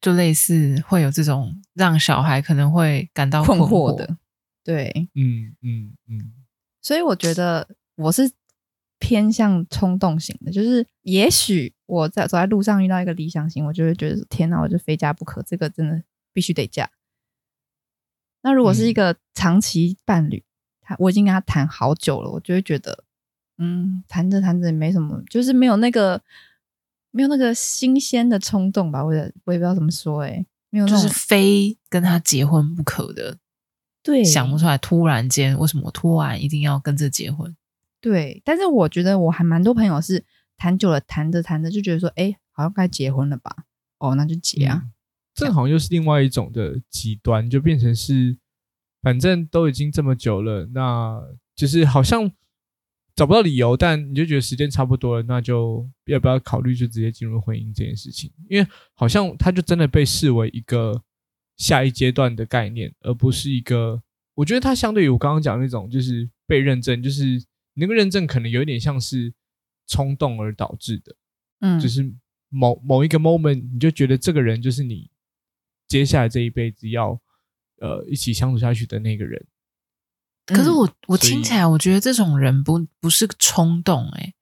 [0.00, 4.16] 就类似会有这种让小孩可能会感到困惑的，
[4.64, 6.32] 对，嗯嗯嗯。
[6.80, 8.32] 所以我觉得我是。
[9.02, 16.00] 偏向冲动型的，就是也许我在走在路上遇到一个理想型，我就会觉得天哪，我就非嫁不可，这个真的
[16.32, 16.88] 必须得嫁。
[18.42, 20.44] 那如果是一个长期伴侣，
[20.80, 23.02] 他我已经跟他谈好久了，我就会觉得，
[23.58, 26.22] 嗯，谈着谈着也没什么，就是没有那个
[27.10, 29.04] 没有那个新鲜的冲动吧？
[29.04, 33.38] 我也我也不知道怎么说、欸，哎，没有，就是非跟他结婚不可的。
[34.00, 37.56] 对，想不出来，突然间为什么我突然一定要跟这结婚？
[38.02, 40.22] 对，但是我觉得我还蛮多朋友是
[40.58, 43.64] 谈久了，谈着谈着就觉得说，哎，好像该结婚了吧？
[43.98, 44.82] 哦，那就结啊。
[44.84, 44.92] 嗯、
[45.34, 48.36] 这好像又是另外一种的极端，就变成是，
[49.00, 51.22] 反正都已经这么久了，那
[51.56, 52.30] 就是好像
[53.14, 58.30] 找不到理由，但你就觉得时间差不多了，那就要不要考虑就直接进入婚姻这件事情？
[58.50, 61.02] 因为好像它就真的被视为一个。
[61.58, 64.02] 下一阶段的概念，而不是一个，
[64.34, 69.32] 我觉得它相对于我刚刚讲的那种，就是被认证，就是你那个认证可能有一点像是
[69.86, 71.14] 冲动而导致的，
[71.60, 72.12] 嗯，就是
[72.48, 75.10] 某某一个 moment，你就觉得这个人就是你
[75.88, 77.20] 接下来这一辈子要
[77.80, 79.44] 呃一起相处下去的那个人。
[80.46, 84.34] 可是我我听起来，我觉得这种人不不是冲动，诶，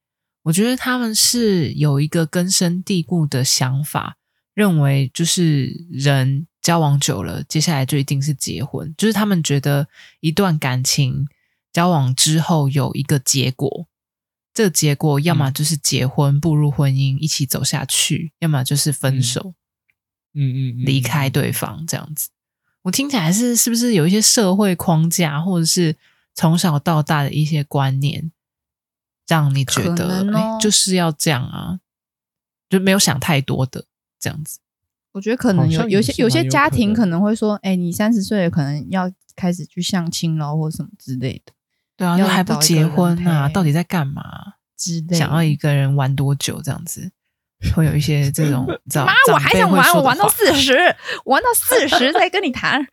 [0.42, 4.16] 我觉得他们是有一个根深蒂固的想法，
[4.54, 6.46] 认为就是人。
[6.62, 8.94] 交往久了，接下来就一定是结婚。
[8.98, 9.88] 就是他们觉得
[10.20, 11.26] 一段感情
[11.72, 13.86] 交往之后有一个结果，
[14.52, 19.54] 这个结果要么就是结婚步入婚姻一起走下去，要么就是分手，
[20.34, 22.30] 嗯嗯，离开对方这样子。
[22.82, 25.96] 我听起来是是不是有一些社会框架，或者是
[26.34, 28.32] 从小到大的一些观念，
[29.28, 31.80] 让你觉得哎，就是要这样啊，
[32.68, 33.84] 就没有想太多的
[34.18, 34.58] 这样子。
[35.12, 41.52] 我觉得可能有有些有些家庭可能会说，哎，你三十岁了，可能要开始去相亲了，或什么之类的。
[42.00, 43.46] 对啊，又还不结婚啊？
[43.50, 44.22] 到底在干嘛？
[44.78, 46.58] 之类，想要一个人玩多久？
[46.62, 47.12] 这样子
[47.76, 48.66] 会有一些 这种。
[48.94, 50.74] 妈，我还想玩，我玩到四十，
[51.26, 52.80] 玩到四十 再跟你谈。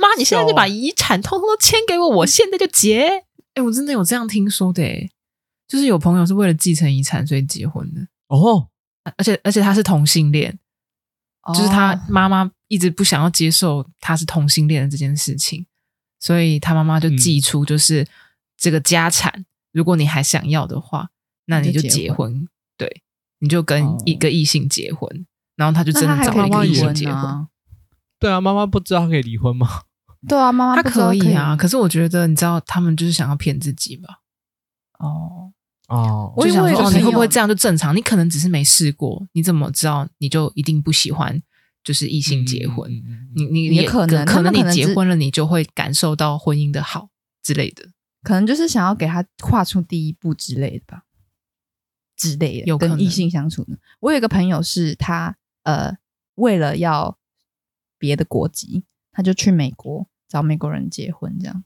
[0.00, 3.22] 妈，你现在就把遗产通通都签给我，我现在就结。
[3.54, 5.08] 哎，我真的有这样听说的，哎，
[5.68, 8.00] 就是有朋友是为了继承遗产所以结婚的。
[8.26, 8.68] 哦。
[9.16, 10.58] 而且而且他是同性恋，
[11.54, 15.66] 就是他妈妈一直不想要接受他是同性恋的这件事情，
[16.24, 18.06] 所以他妈妈就寄出，就是
[18.56, 21.10] 这个家产，如果你还想要的话，
[21.44, 23.02] 那你就结婚，对，
[23.40, 27.46] 你就跟一个异性结婚，然后他就真的找了一个异性结婚。
[28.18, 29.82] 对啊，妈妈不知道他可以离婚吗？
[30.26, 34.20] 对啊，妈妈他可以啊，可是我觉得你知道，他们就是想要骗自己吧？
[34.98, 35.52] 哦。
[35.88, 37.94] 哦，我就想说，你会不会这样就正常？
[37.94, 41.42] 你可能只是没试过，你怎么知道你就一定不喜欢
[41.84, 42.90] 就是异性结婚？
[42.90, 47.10] 嗯、你你也可能可能你结婚了，你就会感受到婚姻的好
[47.42, 47.90] 之类的，
[48.22, 51.04] 可能就是想要给他跨出第一步之类的吧，
[52.16, 52.66] 之类的。
[52.66, 53.76] 有跟异性相处呢？
[54.00, 55.96] 我有一个朋友是他呃，
[56.34, 57.18] 为了要
[57.98, 61.62] 别的国籍，他就去美国找美国人结婚，这样。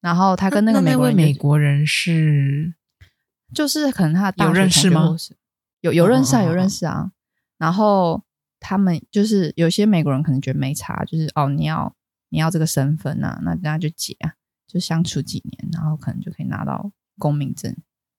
[0.00, 2.74] 然后他跟那个美国人，那那美国人是。
[3.52, 5.14] 就是可能他有认识吗？
[5.80, 7.12] 有有认识啊，有认识啊。
[7.56, 8.24] 然后
[8.66, 11.94] 他们就是有些美国人可能觉得没差，就是哦，你要
[12.30, 14.32] 你要这个身份啊，那那就结啊，
[14.66, 17.76] 就相处几年，然后可能就可以拿到公民证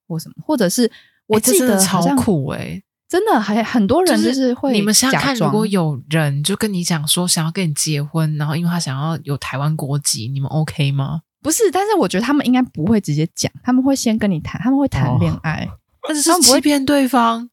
[0.07, 0.91] 或什么，或者是
[1.25, 4.71] 我记得超酷诶，真的还很多人就是会。
[4.71, 11.21] 你们想想看，如果有人就跟你讲说想要跟你结婚，然后因为他想要有台湾国籍，你们 OK 吗？
[11.41, 15.67] 不是，但是我觉得他们应该不会直接讲，他们会先跟你谈，他们会谈恋爱，
[16.07, 17.49] 但是他们不会骗对方，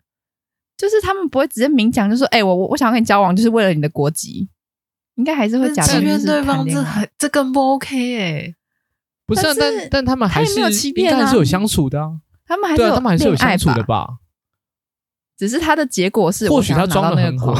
[0.82, 4.48] 就是他们不会直接明讲，就说：“哎、欸，我我我想要跟你交往，就是为了你的国籍。”
[5.14, 8.56] 应该还是会讲欺骗对方，这很这更不 OK 哎、欸。
[9.24, 12.10] 不是、啊，但但，他们还是有欺骗，还是有相处的啊。
[12.44, 14.18] 他们还是有，他们还是有相处的吧？
[15.38, 17.54] 只是他的结果是，或许他装的很好。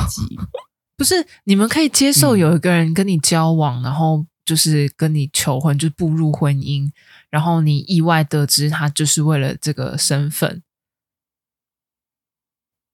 [0.98, 4.26] 不是，你们可以接受有一个人跟你交往，嗯、然后。
[4.44, 6.90] 就是跟你求婚，就步入婚姻，
[7.30, 10.60] 然后你意外得知他就是为了这个身份，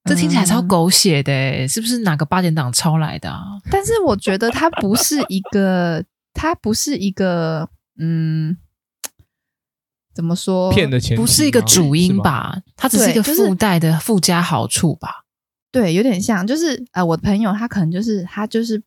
[0.05, 3.45] 这听起来超狗血的，嗯，是不是哪个八点档抄来的啊？
[3.71, 8.57] 但是我觉得他不是一个，他不是一个，嗯，
[10.15, 10.73] 怎么说？
[10.73, 12.63] 骗的钱不是一个主因吧？
[12.77, 15.25] 它只是一个附带的附加好处吧？
[15.71, 18.83] 对，有点像，就是呃，我的朋友他可能就是他就是。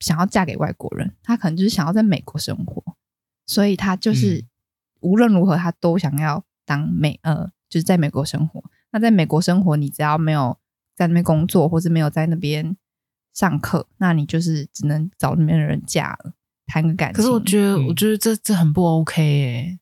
[0.00, 2.82] 想要嫁给外国人，他可能就是想要在美国生活，
[3.44, 4.48] 所以他就是、嗯、
[5.00, 8.64] 无论如何他都想要当美呃，就是在美国生活。
[8.92, 10.58] 那在美国生活，你只要没有
[10.94, 12.76] 在那边工作，或是没有在那边
[13.34, 16.32] 上课，那你就是只能找那边的人嫁了，
[16.66, 17.16] 谈个感情。
[17.16, 19.78] 可是我觉得，嗯、我觉得这这很不 OK 哎，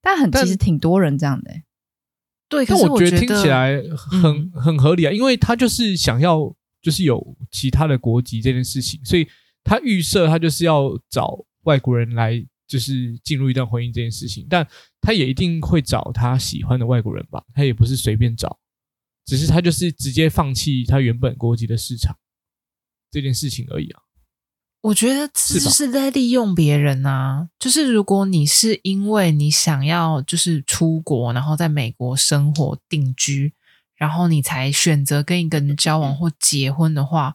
[0.00, 1.50] 但很其实挺多人这样的。
[2.48, 9.28] 对，可是我觉得听起来很、嗯、很合理啊，因为他就是想要就是有其他的国籍这件事情，所以。
[9.66, 12.34] 他预设他就是要找外国人来，
[12.66, 14.66] 就是进入一段婚姻这件事情，但
[15.00, 17.44] 他也一定会找他喜欢的外国人吧？
[17.54, 18.58] 他也不是随便找，
[19.26, 22.16] 只是他就是直接放弃他原本国籍的市场
[23.10, 24.00] 这件事情而已啊。
[24.80, 27.48] 我觉得这是在利用别人啊。
[27.58, 33.54] 就是如果你是因为你想要就是出国，然后在美国生活定居，
[33.94, 37.34] 然后你才选择跟一个人交往或结婚的话，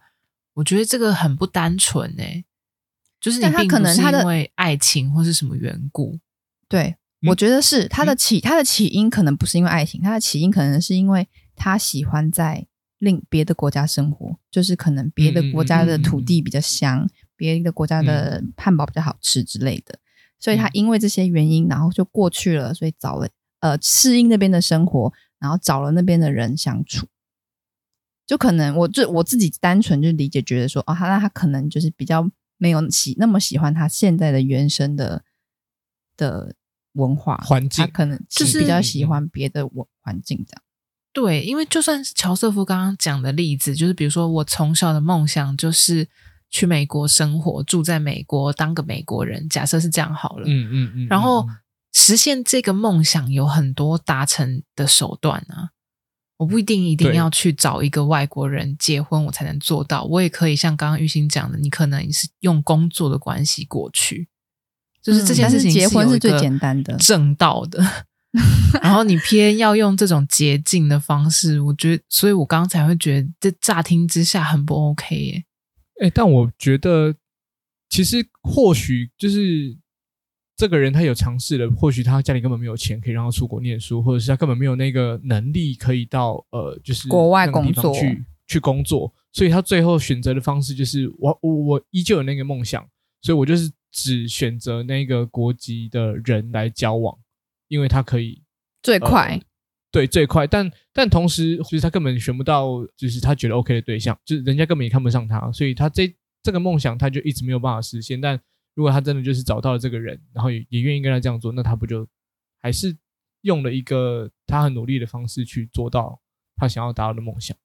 [0.53, 2.45] 我觉得这个很不单纯诶、欸。
[3.19, 6.19] 就是但他可能他的因为爱情或是什么缘故。
[6.67, 6.95] 对，
[7.27, 17.09] 我觉得是他的起他的起因可能不是因为爱情，他的起因可能是因为他喜欢在另别的国家生活，就是可能别的国家的土地比较香。
[17.39, 19.97] 别的国家的汉堡比较好吃之类的，
[20.41, 23.29] 所以他因为这些原因，然后就过去了，所以找了
[23.61, 27.07] 呃适应那边的生活，然后找了那边的人相处，
[28.27, 35.23] 就可能我就我自己单纯就理解觉得说，哦，他那他可能就是比较没有喜那么喜欢他现在的原生的
[36.15, 36.53] 的
[36.93, 40.61] 文化环境，他可能就是比较喜欢别的文环境这样。
[41.11, 46.07] 对，因为就算是乔瑟夫刚刚讲的例子，就是比如说我从小的梦想就是。
[46.51, 49.47] 去美国生活，住在美国，当个美国人。
[49.49, 51.07] 假设是这样好了，嗯嗯嗯。
[51.07, 51.47] 然后
[51.93, 55.69] 实现这个梦想有很多达成的手段啊，
[56.39, 60.05] 我不一定一定要去找一个外国人结婚，我才能做到。
[60.05, 64.29] 我也可以像刚刚玉兴讲的，你可能是用工作的关系过去，
[65.01, 67.83] 就是这件事情结婚是最简单的，正道的。
[68.81, 75.43] 然后你偏要用这种捷径的方式，我觉得，所以我刚才会觉得这乍听之下很不 OK 耶。
[76.01, 77.15] 哎，但我觉得，
[77.89, 79.77] 其实或许就是
[80.59, 92.85] 这个人他有尝试了，或许他家里根本没有钱可以让他出国念书，或者是他根本没有那个能力可以到呃，就是国外工作去去工作，所以他最后选择的方式就是我我我依旧有那个梦想，
[93.21, 97.17] 所以我就是只选择那个国籍的人来交往，
[97.69, 98.43] 因为他可以
[98.83, 99.35] 最快。
[99.35, 99.41] 呃
[99.91, 108.21] 对，最快，但但同时，就是他根本选不到，就是他觉得 OK 的对象，就是人家根本也看不上他，所以他这这个梦想他就一直没有办法实现。
[108.21, 108.39] 但
[108.79, 112.07] 如果他真的就是找到了这个人，然后也也愿意跟他这样做，那他不就
[112.61, 112.95] 还是
[113.41, 116.17] 用了一个他很努力的方式去做到
[116.55, 117.57] 他想要达到的梦想？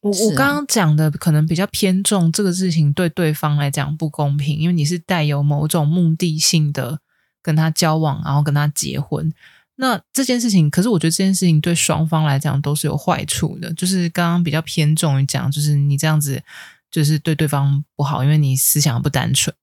[0.00, 6.98] 我我刚刚讲的可能比较偏重这个事情对对方来讲不公平，因为你是带有某种目的性的
[7.40, 9.32] 跟他交往，然后跟他结婚。
[9.76, 13.72] 那这件事情，可是我觉得这件事情对双方来讲都是有坏处的。
[13.74, 16.42] 就是刚刚比较偏重于讲，就是你这样子
[16.90, 19.54] 就是对对方不好，因为你思想不单纯。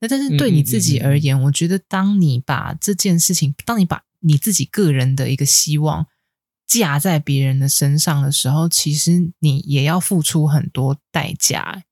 [0.00, 6.06] 那但是对你自己而言，嗯嗯嗯，我觉得当你把这件事情，当你把你自己个人的一个希望
[6.66, 11.82] 架在别人的身上的时候，其实你也要付出很多代价。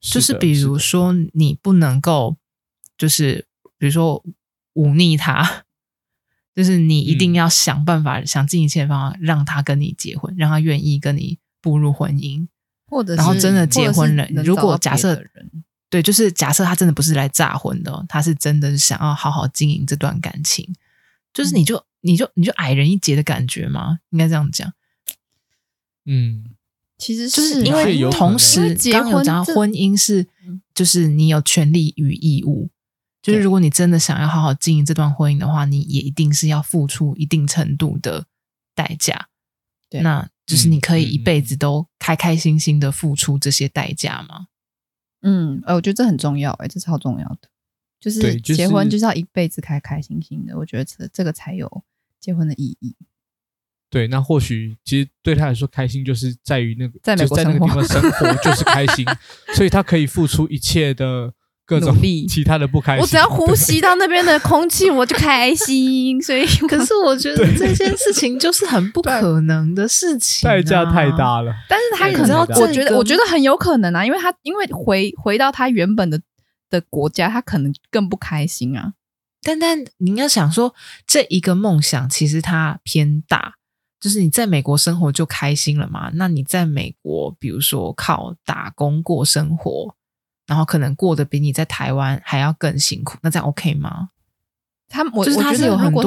[0.00, 2.36] 就是比如说，你不能够，
[2.96, 3.46] 就是
[3.78, 4.24] 比如说
[4.74, 5.64] 忤逆他。
[6.54, 12.48] 就是你一定要想办法，嗯、想尽一切方法让他跟你结婚，让他愿意跟你步入婚姻，
[12.90, 14.26] 或者然后真的结婚了。
[14.42, 15.22] 如果假设
[15.90, 20.74] 对，就是假设他真的不是来诈婚的，他是真的是想要好好经营这段感情，
[21.32, 24.00] 就是你就、嗯、你就你就矮人一截的感觉吗？
[24.10, 24.72] 应该这样讲。
[26.04, 26.44] 嗯，
[26.98, 30.26] 其实就是因为同时刚刚有讲到婚姻是，
[30.74, 32.70] 就是你有权利与义务。
[33.20, 38.26] 就是如果你真的想要好好经营这段婚姻的话，你也一定是要付出一定程度的
[38.74, 39.28] 代价。
[39.90, 44.46] 对，那就是你可以一辈子都开开心心的付出这些代价吗？
[45.22, 47.48] 嗯，呃，我觉得这很重要，哎，这超重要的。
[48.00, 51.82] 就是结婚就是要一辈子开开心心的，我觉得这这个才有
[52.20, 52.94] 结婚的意义。
[53.90, 59.04] 对，那或许其实对他来说，开心就是在于那个在美国生活，在那个地方生活就是开心，
[59.56, 61.34] 所以他可以付出一切的。
[61.68, 61.94] 各种
[62.26, 66.20] 其他的不开心，我只要呼吸到那边的空气，我就开心。
[66.22, 71.52] 所以， 可是我觉得这件事情就是很不可能的事情，代价太大了。
[71.68, 76.18] 但是他可能，我觉得，我觉得很有可能啊，因为他因为回回到他原本的
[76.70, 78.94] 的国家，他可能更不开心啊。
[79.42, 80.74] 但但你要想说，
[81.06, 83.56] 这一个梦想其实它偏大，
[84.00, 86.10] 就是你在美国生活就开心了嘛？
[86.14, 89.94] 那你在美国，比如说靠打工过生活。
[90.48, 94.08] 然后可能过得比你在台湾还要更辛苦，那这样 OK 吗？
[94.88, 96.02] 他我就是他是有很多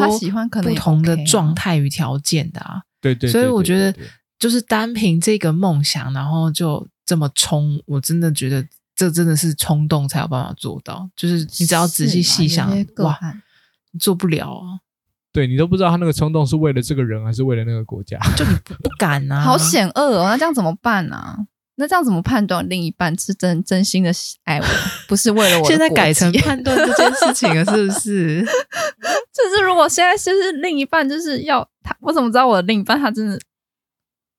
[0.64, 2.82] 不同的状态与条件的啊。
[3.00, 3.96] 对对，所以我觉得
[4.39, 11.08] 就是单凭这个梦想，然后就这么冲，我真的觉得这真的是冲动才有办法做到。
[11.16, 13.20] 就是你只要仔细细想，哇，
[13.92, 14.82] 你做不了啊。
[15.32, 21.38] 对，你都不知道他那个冲动是为了这个人还是为了那个国家，就你不敢啊，好险恶哦，那这样怎么办呢、啊？
[21.76, 24.11] 那这样怎么判断另一半是真真心的
[24.43, 24.65] 爱我，
[25.07, 25.67] 不是为了我？
[25.67, 28.45] 现在改成 判断这件事情了，是不是？
[29.34, 33.39] 就是如果现在就是另一半就是要他，我怎么知道我的另一半他真的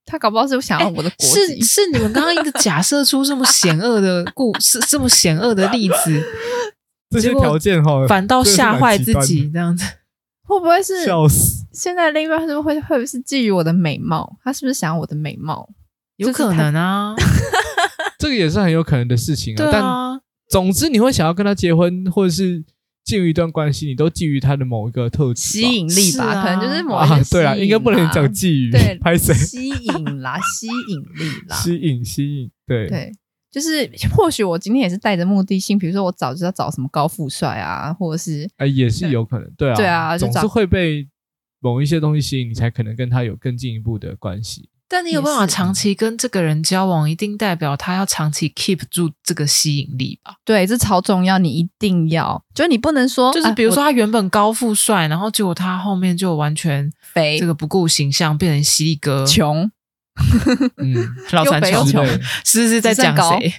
[0.05, 1.27] 他搞不好是想要我的国籍。
[1.27, 6.23] 是是，你们刚刚一直 假设出这么险恶的故事，这么险恶的例子，
[7.11, 9.85] 这些条件哈，反倒吓坏自己这样子，
[10.47, 11.05] 会不会是？
[11.07, 11.65] 笑死！
[11.73, 14.37] 现在另一半是不是会会不会是觊觎我的美貌？
[14.45, 15.69] 他是不是想要我的美貌？
[16.17, 17.15] 有可能啊，
[18.19, 19.65] 这个也是很有可能的事情啊。
[19.65, 22.63] 啊但总之，你会想要跟他结婚，或者是
[23.05, 26.25] 进入一段关系，你都基于他的某一个特质、吸引力吧？
[26.27, 33.13] 啊、可能就是某一个、啊、对啊，应该不能讲觊觎，对，拍谁吸引啦，吸引力 啦，吸引吸引，对对，
[33.51, 41.09] 就是或许我今天也是带着目的性，比如说我早知道找什么高富帅啊，或者是哎，也是有可能，对啊，对啊，总是会被
[41.61, 44.69] 某一些东西吸引，你才可能跟他有更进一步的关系。
[44.93, 50.35] 但你有办法长期跟这个人交往，一定代表他要长期 keep 住这个吸引力吧？
[50.45, 59.71] 对，这超重要，你一定要，就是你不能说，就是比如说他原本高富帅，然后结果他后面就完全肥，这个不顾形象，变成犀利哥，穷，
[60.77, 62.07] 嗯，老三穷，
[62.45, 63.55] 是不是在讲谁？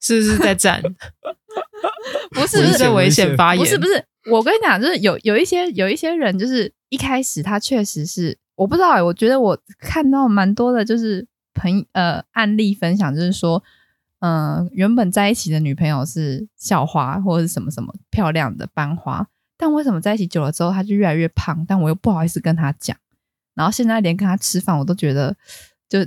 [0.00, 0.82] 是不是在战？
[2.34, 4.04] 不是，不是在危险发言，不是，不是。
[4.32, 8.36] 我跟你讲，就是有有一些有一些人，就是一开始他确实是。
[8.56, 13.62] 我不知道哎、欸，我觉得我看到蛮多的，就是朋呃案例分享，就是说，
[14.20, 21.64] 嗯、呃，原本在一起的女朋友是校花或者是什么什么漂亮的班花，但为什么在一起久了之后，她就越来越胖？
[21.68, 22.96] 但我又不好意思跟她讲，
[23.54, 25.36] 然后现在连跟她吃饭，我都觉得
[25.88, 26.04] 就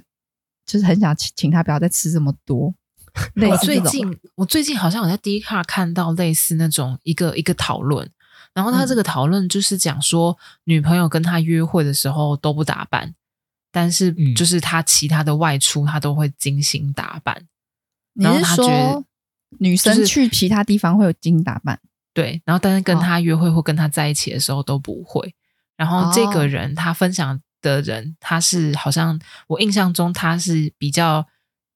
[0.65, 2.73] 就是很想请请她不要再吃这么多。
[3.49, 8.09] 我最近我最近好像我在 Dcard 看到类似那种一个一个讨论。
[8.59, 13.15] 然后他这个讨论就是讲说，女朋友跟他约会的时候都不打扮，
[13.71, 17.47] 但是就是他其他的外出他都会精心打扮。
[18.15, 19.01] 然后他觉得
[19.59, 21.79] 女生去其他地方会有精心打扮，
[22.13, 22.41] 对。
[22.43, 25.33] 然后但是跟他约会或跟他在一起的时候都不会。
[25.77, 31.25] 然后这个人他分享的人，他是好像我印象中他是比较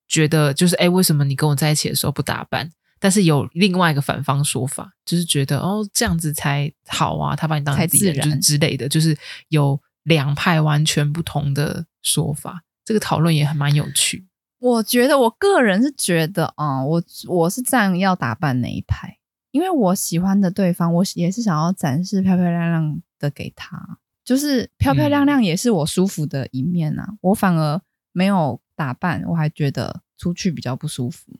[0.09, 2.69] 觉得就是哎，为什么你跟我在一起的时候不打扮？
[3.03, 9.13] 但是有另外一个反方说法，就是觉得哦，这样子才好啊，他把你当自己人就是之类的，就是
[9.49, 12.63] 有两派完全不同的说法。
[12.85, 14.25] 这个讨论也还蛮有趣。
[14.59, 19.17] 我觉得我个人是觉得啊、嗯，我我是站要打扮那一派，
[19.51, 27.05] 因为我喜欢的对方，我也是想要展示漂漂亮亮的给他，就是漂漂亮亮也是我舒服的一面啊。
[27.09, 27.81] 嗯、我反而
[28.13, 31.33] 没有打扮，我还觉得出去比较不舒服。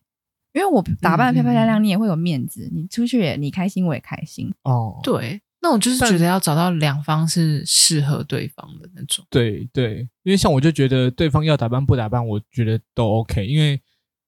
[0.53, 2.69] 因为我打扮漂漂亮亮，嗯、你也会有面子。
[2.71, 4.53] 你出去也你开心，我也开心。
[4.63, 9.25] 哦，对，那我就是觉得要找到两方是适合对方的那种。
[9.29, 13.81] 对对，因为像我就觉得对方要打扮不打扮，我觉得都 OK，因为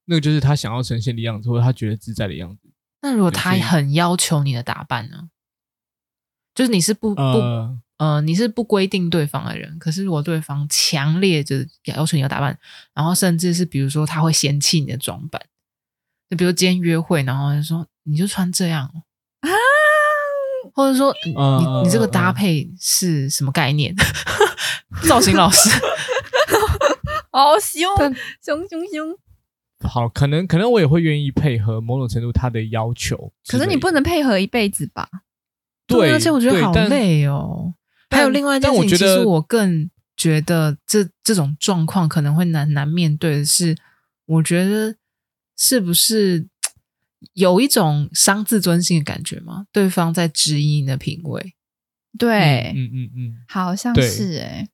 [0.05, 2.69] 那个就是他想要呈现的样子，或者他觉得自在的样子。
[3.01, 5.29] 那如果他很要求你的打扮呢？
[6.55, 12.57] 就是你是不不呃，呃你是不规定对方的人，可是如果对方强烈的要求你要打扮，
[12.93, 15.39] 然后甚至是比如说他会嫌弃你的装扮。
[16.29, 18.85] 就比如今天约会，然后就说你就穿这样
[19.41, 19.49] 啊，
[20.73, 23.93] 或者说你、uh, 你这个搭配是什么概念？
[25.07, 25.69] 造型老师，
[27.31, 27.95] 好凶，
[28.43, 29.17] 凶凶凶！
[29.87, 35.07] 好，可能可能我也会愿意配合某种程度他的要求，可是你不能配合一辈子吧？
[35.85, 37.75] 对，而且我觉得好累哦。
[38.09, 43.77] 还有另外一件事情，其实我更觉得这这种状况可能会难难面对的是，
[44.25, 44.95] 我觉得。
[45.57, 46.47] 是不是
[47.33, 49.65] 有一种伤自尊心的感觉吗？
[49.71, 51.55] 对方在质疑你的品味，
[52.19, 54.69] 对，嗯嗯嗯，好像是哎、欸，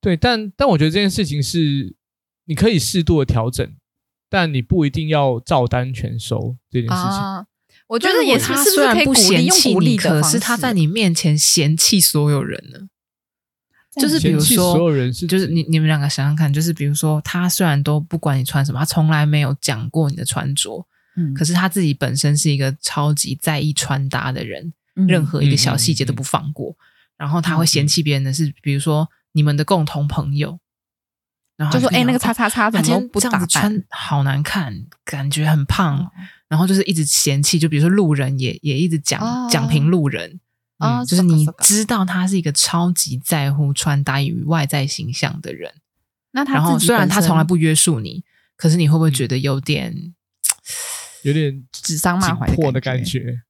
[0.00, 1.96] 对，但但我觉得这件事情是
[2.44, 3.74] 你可以适度的调整，
[4.28, 6.96] 但你不一定要照单全收这件事情。
[6.96, 7.46] 啊、
[7.86, 12.89] 我觉得也是，是虽然不嫌弃你，可是他在你面前嫌弃所有人呢。
[13.98, 20.86] 就是比如说，所有人是就是你你们两个想想看，就是比如说，他虽然都不管你穿什么，他从来没有讲过你的穿着，
[21.16, 26.70] 嗯，可是他自己本身是一个超级在意穿搭的人，嗯、任何一个小细节都不放过。
[26.70, 26.76] 嗯、
[27.18, 30.60] 然后他会嫌弃别人的是，比如说你们的共同朋友，
[31.56, 35.98] 然后就说：“哎、欸，那个叉叉叉，他今天不这样子穿好难看，感觉很胖。
[35.98, 36.10] 哦”
[36.48, 40.38] 然后就是一直嫌弃，就比如说路人也也一直讲讲评路人。
[40.80, 45.72] 嗯，就是你知道他是一个超级在乎穿搭与外在形象的人，
[46.32, 48.24] 那他然后虽然他从来不约束你，
[48.56, 50.14] 可是你会不会觉得有点
[51.22, 53.42] 有点指桑骂槐的感觉？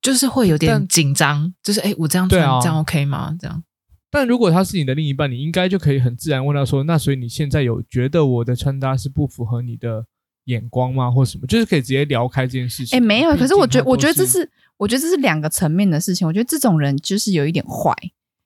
[0.00, 3.36] 就是会有点紧张，就是哎，我这样穿这样 OK 吗？
[3.40, 3.62] 这样。
[4.10, 10.06] 但如果他是你的另一半，你应该就可以很自然问他说：“那所以你现在有觉得我的穿搭是不符合你的
[10.44, 11.10] 眼光吗？
[11.10, 12.96] 或什么？”就是可以直接聊开这件事情。
[12.96, 14.48] 哎，没有，可是我觉得，我觉得这是。
[14.78, 16.26] 我觉得这是两个层面的事情。
[16.26, 17.92] 我觉得这种人就是有一点坏，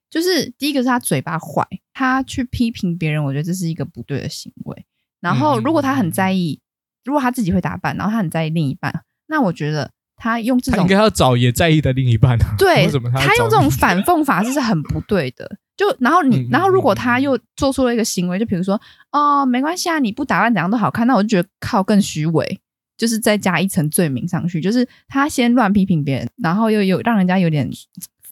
[0.09, 4.85] 就是第一个是他嘴巴坏，他去批评别人，我觉得这是一个不对的行为。
[5.21, 6.59] 然后如果他很在意，
[7.05, 12.37] 如果他自己会打扮，然后他很在意另一半，那我觉得他用这种应该要找也在意的另一半。
[12.57, 15.57] 对，他用这种反 讽法是很不对的。
[15.75, 18.79] 就然后你，然后如果他又做出了一个行为，就比如说
[19.11, 22.59] 哦，没关系啊，你不打扮怎样都好看，那我就觉得靠更虚伪，
[22.97, 27.69] 就是再加一层罪名上去，就是他先乱批评别人，然后又有让人家有点。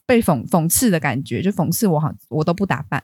[0.04, 3.02] 被讽讽刺的感觉，就讽刺我好，我都不打扮，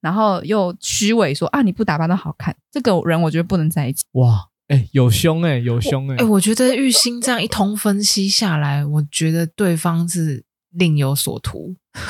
[0.00, 4.02] 然后又虚伪说啊，你不打扮都好看，这个人我觉得不能在一起。
[4.12, 6.22] 哇，哎、欸，有凶哎、欸，有凶哎、欸！
[6.22, 11.76] 哎、欸，我觉得玉兴这样一通分析下来，我觉得对方是另有所图，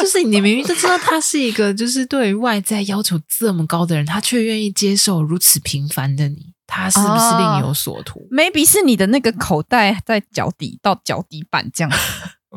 [0.00, 6.52] 就是你明明就知道他是一个，就是对于外在要求这么高的人，他却愿意接受如此平凡的你。
[6.74, 11.96] 他是不是另有所图、oh,？Maybe 是你的那个口袋在脚底到脚底板这样子，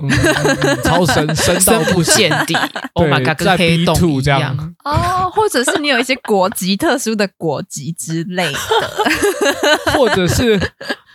[0.01, 2.55] 嗯嗯、 超深深 到不见底。
[2.93, 10.59] Oh my god，跟黑洞一样哦，oh, 或者是你有一些国籍特殊的国籍之类的， 或者是，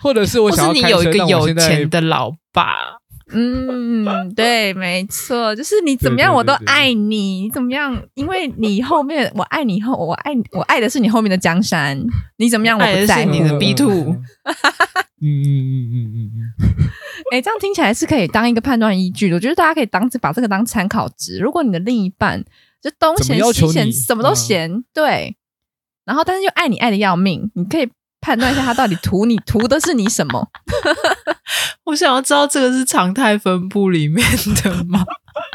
[0.01, 3.02] 或者是我想要，是你有一个有钱的老爸。
[3.33, 7.41] 嗯，对，没错，就是你怎么样，我都爱你。
[7.41, 8.01] 你怎么样？
[8.13, 11.99] 因为你后面，我爱你后，我爱我爱的是你后面的江山。
[12.37, 12.77] 你怎么样？
[12.79, 13.89] 我不在乎你的 B two。
[13.89, 14.15] 嗯
[15.21, 16.53] 嗯嗯嗯嗯嗯。
[17.31, 19.35] 哎，这样听起来是可以当一个判断依据的。
[19.35, 21.39] 我觉得大家可以当把这个当参考值。
[21.39, 22.43] 如果你的另一半
[22.81, 25.35] 就东嫌西嫌，什么都嫌，对，
[26.05, 27.89] 然后但是又爱你爱的要命，你可以。
[28.23, 30.47] 判断一下他到底图你图的是你什么？
[31.83, 34.25] 我想要知道这个是常态分布里面
[34.63, 35.03] 的吗？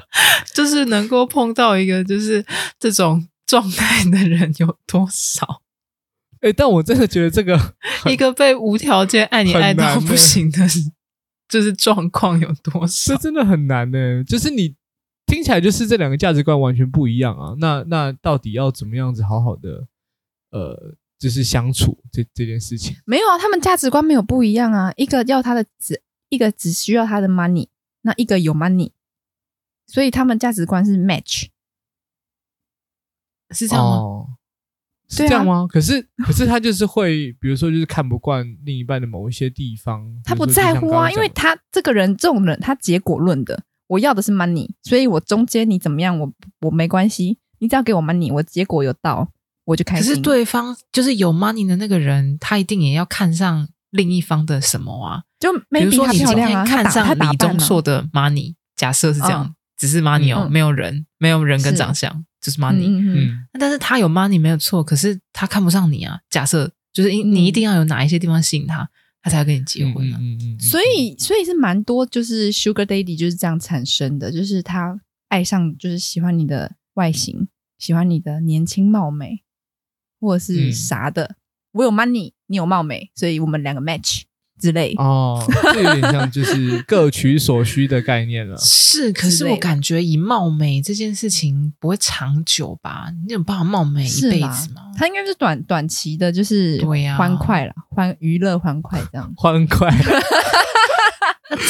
[0.55, 2.45] 就是能够碰到一个就是
[2.79, 5.63] 这种状态的人有多少？
[6.43, 7.59] 哎、欸，但我真的觉得这个
[8.05, 10.69] 一个被无条件爱你爱到不行的，
[11.49, 13.15] 就是状况有多少？
[13.17, 14.23] 这真的很难呢。
[14.25, 14.75] 就是你
[15.25, 17.55] 听起来就是这两个价值观完全不一样啊。
[17.59, 19.87] 那那到底要怎么样子好好的
[20.51, 20.95] 呃？
[21.19, 24.93] 就是相处这这件事情，没有啊，他们价值观没有不一样啊。
[24.97, 27.67] 一个要他的只，一个只需要他的 money，
[28.03, 28.93] 那一个有 money，
[29.87, 31.49] 所以他们价值观是 match，
[33.51, 33.91] 是这样吗？
[33.97, 34.29] 哦、
[35.09, 35.65] 是这样吗？
[35.65, 49.33] 啊、可是可是他就是会，比如说就是看不惯另一半的某一些地方，他不在乎啊，因为他这个人这种人，他结果论的，我要的是 money，所以我中间你怎么样，我我没关系，你只要给我 money，我结果有到。
[49.69, 55.23] 我就开始，可是对方就是有 money 的那个人，他一定也要看上另一方的什么啊？
[55.39, 62.87] 就比如说你今天看上李钟硕的 money，假设是这样，只是 money 哦，没有人，没有人跟长相，就是 money。
[62.89, 66.19] 嗯，但是他有 money 没有错，可是他看不上你啊。
[66.31, 68.89] 假设就是你一定要有哪一些地方吸引他，
[69.21, 70.17] 他才要跟你结婚呢。
[70.19, 70.59] 嗯嗯。
[70.59, 74.99] 所以，所以是蛮多就是 Sugar Daddy 就是这样产生的，就是他
[75.29, 77.49] 爱上，就是喜欢你的外形，
[77.79, 79.43] 喜欢你的年轻貌美。
[80.21, 81.37] 或者是啥的，嗯、
[81.73, 84.23] 我有 money，你有貌美，所以我们两个 match
[84.61, 85.41] 之类哦，
[85.73, 88.57] 这有点像就是各取所需的概念了。
[88.59, 93.07] 是，可是我感觉以貌美这件事情不会长久吧？
[93.27, 94.91] 你有办法貌美一辈子吗？
[94.97, 99.89] 它应该是短短期的，就是对呀，欢快了，欢娱乐欢快这样， 欢快。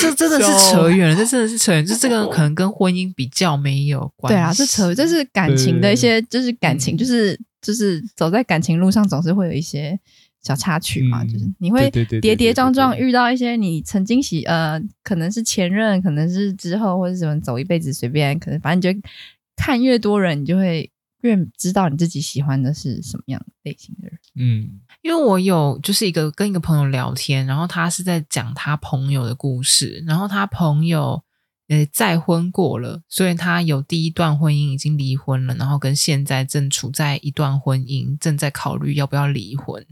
[0.01, 4.37] 这真的是扯远了，这真的是扯远，就这个可能跟婚姻比较没有关系。
[4.37, 7.39] 对啊，这扯，这是感情的一些，就是感情，就是。
[7.61, 9.99] 就是走在感情路上，总是会有一些
[10.45, 11.25] 小插曲嘛。
[11.25, 19.09] 嗯、就是你会跌跌撞撞遇到一些你曾经喜呃，可能是前任，可能是之后或者什么走一辈子随便，可能反正你就
[19.57, 20.89] 看越多人，你就会
[21.23, 24.19] 越知道你自己喜欢的是什么样类型的人。
[24.37, 31.23] 嗯，因为我有就是一个跟一个朋友聊天，然后他是在讲他朋友的故事，然后他朋友。
[31.71, 39.87] 呃，再婚过了，所以他有第一段婚姻已经离婚了，然后跟现在正处在一段婚姻，正在考虑要不要离婚。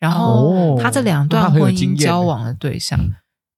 [0.00, 2.98] 然后他这两段婚姻交往的对象，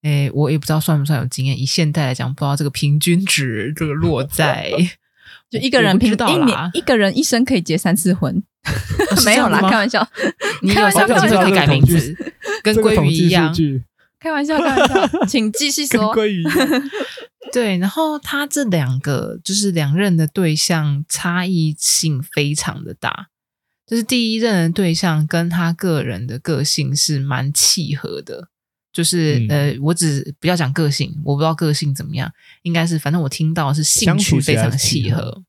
[0.03, 1.59] 哎、哦，我也不知道算不算有经验。
[1.59, 4.71] 以现在来讲，不知道这个平均值这个落在
[5.51, 8.41] 就一个人平一年一个人一生可以结三次婚，
[9.25, 10.07] 没有啦，开玩笑，
[10.61, 12.15] 你有三次可以改名字，
[12.63, 13.53] 跟鲑鱼一样，
[14.17, 16.43] 开玩笑，开玩笑， 请继续说，鲑鱼。
[17.51, 23.27] 对，然后他这两个就是两任的对象差异性非常的大，
[23.85, 28.47] 就是第一任的对象跟他个人的个性是蛮契合的，
[28.91, 32.31] 就是、嗯、呃，我只不要讲个性，我不知道个性怎么样，
[32.63, 35.43] 应该是反正我听到是兴趣非常契合，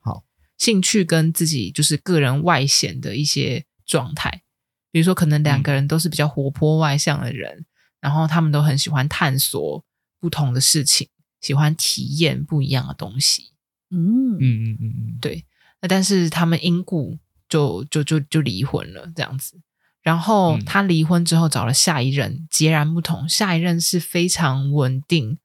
[0.00, 0.24] 好，
[0.58, 4.42] 兴趣跟自己就是个人外显的一些状态，
[4.90, 7.66] 比如说可能两个人都是比较活泼外向的人，嗯、
[8.00, 9.84] 然后他们都很喜欢探索
[10.18, 11.08] 不同的事情。
[11.40, 13.54] 喜欢体验不一样的东西。
[13.88, 15.42] 嗯嗯嗯嗯嗯，对。
[15.80, 17.18] 那但是他们因故
[17.48, 19.58] 就就就就离婚了，这样子。
[20.02, 23.28] 然后他离婚之后找了下一任，截然不同。
[23.28, 25.38] 下一任是非常稳定，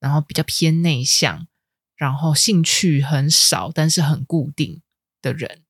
[0.00, 1.46] 然后比较偏内向，
[1.96, 4.82] 然后兴趣很少，但是很固定
[5.22, 5.62] 的人。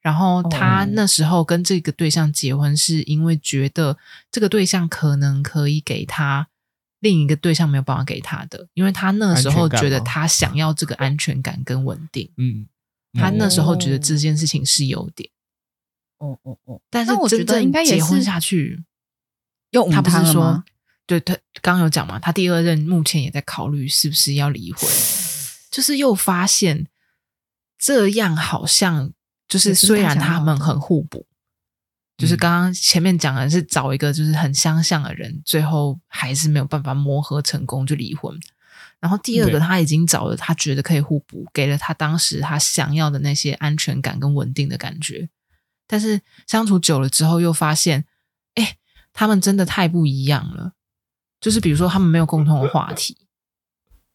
[0.00, 3.98] 然后他那时候跟这个对象结婚，是因为觉得
[4.30, 6.48] 这个对象可能可以给他
[7.00, 12.30] 另一个对象没有办法给他的，因为他那时候觉得他想要这个安全感跟稳定。
[12.36, 12.66] 嗯，
[13.14, 15.28] 他那时候觉得这件事情是有点。
[16.18, 18.82] 哦哦哦，但是我觉得应该结婚下去，
[19.70, 20.62] 用他不是说，
[21.06, 24.90] 对他刚刚有讲嘛，他第二任目前也在考虑是不是要离婚，
[25.70, 26.86] 就是又发现
[27.78, 29.12] 这样好像。
[29.48, 31.24] 就是虽然他们很互补，
[32.18, 38.36] 就是刚刚前面讲的是找一个就是很相像的人，最后还是没有办法磨合成功就离婚。
[38.98, 45.28] 然后第二个他已经找了他觉得可以互补，给了他当时他想要的那些安全感跟稳定的感觉，
[45.86, 48.04] 但是相处久了之后又发现，
[48.54, 48.76] 哎，
[49.12, 50.72] 他们真的太不一样了。
[51.40, 53.16] 就是比如说他们没有共同的话题，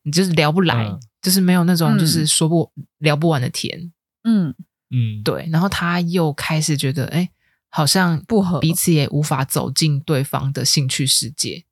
[0.04, 3.92] 你就是聊不来，就是没有那种就是说不聊不完的甜，
[4.24, 4.56] 嗯。
[4.94, 7.30] 嗯，对，然后他又开始觉得，哎，
[7.70, 11.64] 好像不合，彼此也无法走进对方的兴趣世界，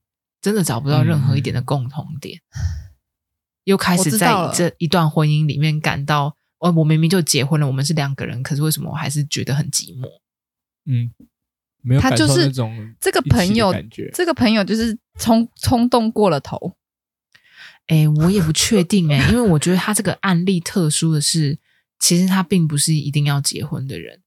[0.42, 2.96] 真的找不到任何一点的共同点，嗯、
[3.66, 10.08] 又开始在这一段婚姻里面感到，哦，我明明就结婚了，我们是两个人，可是为什么我还是觉得很寂寞？
[10.86, 11.12] 嗯，
[11.82, 12.52] 没有，他就是
[13.00, 13.74] 这个朋友，
[14.14, 16.76] 这个朋友就是冲冲动过了头。
[17.88, 21.58] 哎，我也不确定哎，因为我觉得他这个案例特殊的是。
[22.02, 24.22] 其实他并不是一定要结婚的人，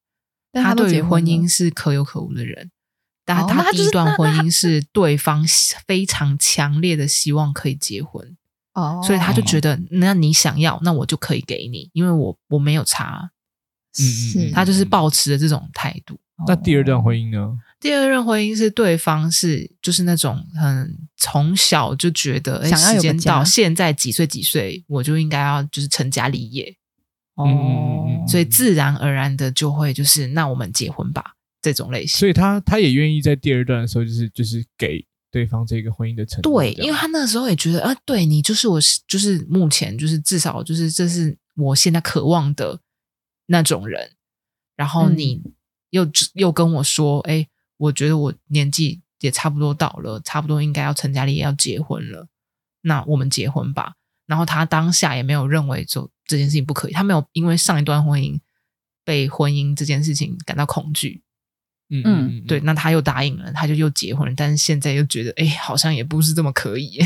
[0.52, 2.70] 他，他对于婚姻是可有可无的人。
[3.24, 5.42] 但他第一段婚姻是对方
[5.88, 8.36] 非常强烈的希望可以结婚，
[8.74, 13.30] 哦，所以他就觉得，那你想要，那我就可以给你，因为我我没有差。
[14.00, 16.18] 嗯嗯，他就是抱持的这种态度。
[16.46, 17.58] 那第二段婚姻呢？
[17.78, 26.74] 第二任婚姻是对方是就是那种很从小就觉得，哎，时间到现在几岁几岁，我就应该要就是成家立业。
[27.34, 32.18] 哦，所以自然而然的就会就是，那我们结婚吧，这种类型。
[32.18, 36.60] 所以他他也愿意在第二段的时候，就是就是给对方这个婚姻的承诺。
[36.60, 38.78] 对，因为他那时候也觉得啊，对你就是我，
[39.08, 42.78] 就是目前就是至少就是这是我现在渴望的
[43.46, 44.12] 那种人。
[44.76, 45.42] 然后你
[45.90, 52.28] 又、嗯、又跟我说，哎，我觉得我年纪也差不多到了，差不多应该要成家立业要结婚了，
[52.82, 53.94] 那我们结婚吧。
[54.26, 58.38] 然后他当下也没有认为就这件事情不可以，他没有因为上一段婚姻
[59.04, 61.22] 被婚姻这件事情感到恐惧，
[61.90, 66.98] 嗯嗯，对，那他又答应了，他就又结婚了，但是现在又觉得，哎，好像也不是这么可以。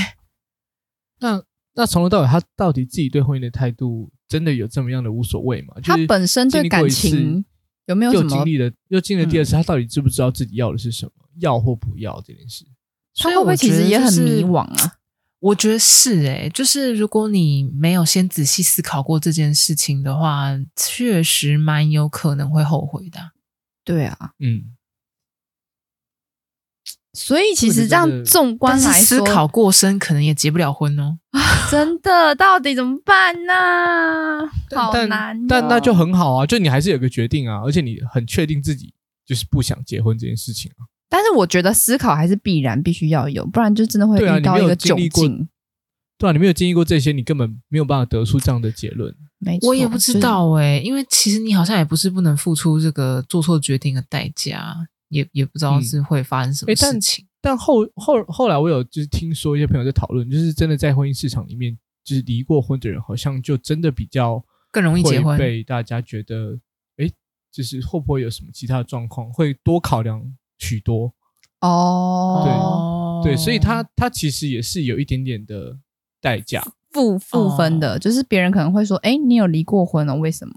[1.21, 1.43] 那
[1.75, 5.75] 那从头到尾，他到底自己对婚姻的态度，真的有这么样的无所谓吗？
[5.83, 7.45] 他本身对感情
[7.87, 8.13] 有没有？
[8.13, 11.13] 又经历了，又经历了第二次，他到底知不知道自己要的是什么？
[11.41, 12.65] 要或不要这件事？
[13.17, 14.95] 他会不会其实也很迷惘啊？
[15.39, 23.21] 我觉得是诶、欸，就是如果你没有先仔细思考过这件事情的话，确实蛮有可能会后悔的。
[23.87, 24.75] 对啊，嗯。
[27.15, 31.17] 所以其实这样纵观来说，思考过深，可能也结不了婚哦。
[31.71, 34.47] 真的，到底怎么办呢？
[34.77, 35.47] 好难、哦。
[35.49, 38.93] 但那就很好啊，就你还是有个决定啊，而且你很确定自己
[39.25, 40.85] 就是不想结婚这件事情啊。
[41.09, 45.49] 但是我觉得思考还是必然，必须要有，不然就真的会遇到一个窘境。
[46.19, 49.15] 对啊，你没有经历过这些，你根本没有办法得出这样的结论。
[49.39, 54.75] 没错，我也不知道哎、欸，因为其实你好像也不是不能付出这个做错决定的代价，
[55.09, 57.25] 也也不知道是会发生什么事情。
[57.25, 64.43] 嗯欸、但，但后后后来，我有就是听说一些朋友在讨论，就是真的在婚姻市场里面，就是离过婚的人，好像就真的比较
[64.73, 66.59] 更容易结婚，被大家觉得，
[66.97, 67.11] 哎，
[67.53, 70.35] 就是会不会有什么其他的状况，会多考量。
[70.59, 71.13] 许多
[71.61, 75.79] 哦，对对，所以他他其实也是有一点点的
[76.27, 76.61] 代价，
[76.91, 80.55] 负负分的，就是别人可能会说，哎，你有离过婚了，为什么？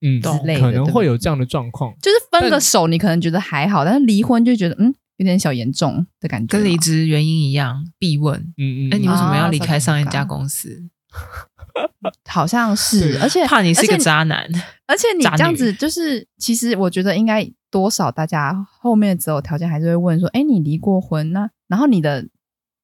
[0.00, 1.94] 嗯，之类的，可能会有这样的状况。
[2.00, 8.40] 就是分个手，你可能觉得还好，但是离婚就觉得，嗯，有点小严重的感觉，跟离职原因一样，必问。
[8.56, 10.88] 嗯嗯，哎，你为什么要离开上一家公司？
[12.26, 14.48] 好像是，而且怕你是一个渣男，
[14.88, 17.46] 而且你这样子，就是其实我觉得应该。
[17.68, 21.32] 多少大家后面的择偶条件还是会问说，哎，你离过婚？
[21.32, 22.26] 那然后你的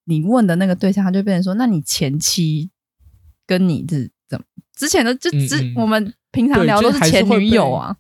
[0.05, 2.71] 你问的那个对象，他就变成说，那你前妻
[3.47, 4.45] 跟你是怎么
[4.75, 7.97] 之前的就之嗯嗯我们平常聊都是前女友啊，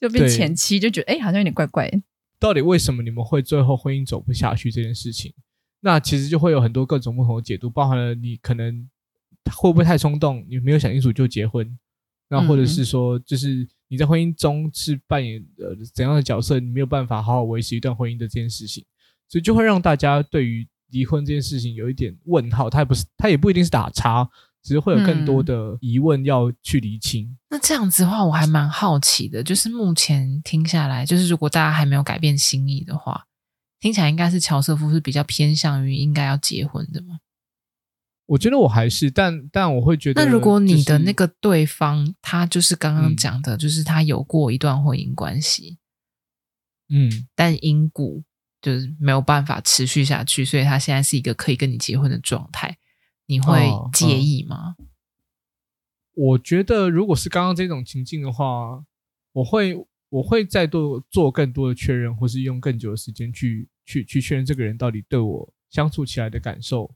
[0.00, 1.90] 就变前妻，就觉得哎，好像有点怪怪。
[2.38, 5.32] 到底为什么你们会最后婚姻走不下去这件事情？
[5.80, 8.88] 那其实就会有很多各种不同的解读，包含了你可能
[9.56, 11.78] 会不会太冲动，你没有想清楚就结婚，
[12.28, 18.84] 那或者是说，就是你在婚姻中是扮演呃怎样的角色，你没有办法好好维持一段婚姻的这件事情，
[19.28, 24.28] 所以就会让大家对于离婚这件事情有一点问号，他也不是，他也不一定是打叉，
[24.62, 27.26] 只是会有更多的疑问要去厘清。
[27.26, 27.38] 嗯。
[27.50, 33.24] 那这样子的话，我还蛮好奇的，就是目前听下来，就是如果大家还没有改变心意的话。
[33.80, 37.20] 听起来应该是乔瑟夫是比较偏向于应该要结婚的吗？
[38.26, 45.78] 我觉得我还是，但但我会觉得，那如果你的那个对方他就是刚刚讲的，就是他有过一段婚姻关系，
[46.88, 48.24] 嗯，但因故
[48.60, 52.78] 就是没有办法持续下去，所以他现在是一个可以跟你结婚的状态，
[53.26, 54.76] 你会介意吗？
[54.78, 54.84] 哦，
[56.14, 58.84] 我觉得如果是刚刚这种情境的话，
[59.32, 59.86] 我会。
[60.10, 66.90] 我会再多做更多的确认，或是用更久的时间去去去确认这个人到底对我相处起来的感受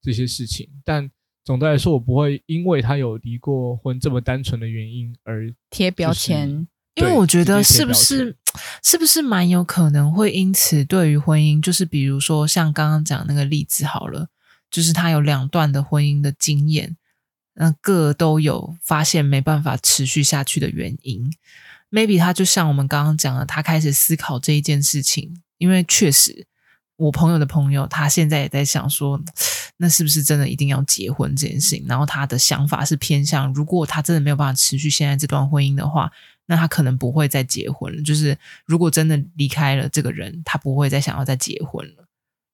[0.00, 0.70] 这些事情。
[0.84, 1.10] 但
[1.44, 6.68] 总的来说，我不会因为他有离过婚这么单纯的原因而贴标签。
[6.94, 8.36] 因为我觉得是不是
[8.84, 14.28] 是不是蛮有可能会因此对于婚姻，就是比如说像刚刚讲那个例子好了，
[14.70, 16.96] 就是他有两段的婚姻的经验，
[17.54, 21.32] 那各都有发现没办法持续下去的原因。
[21.90, 26.46] maybe 他就像我们刚刚讲的，他开始思考这一件事情，因为确实，
[26.96, 29.18] 我朋友的朋友他现在也在想说，
[29.78, 31.84] 那是不是真的一定要结婚这件事情？
[31.86, 36.10] 然后他的想法是偏向，如果他真的没有办法持续现在这段婚姻的话，
[36.52, 38.02] 那他可能不会再结婚了。
[38.02, 38.36] 就是
[38.66, 42.04] 如果真的离开了这个人，他不会再想要再结婚了，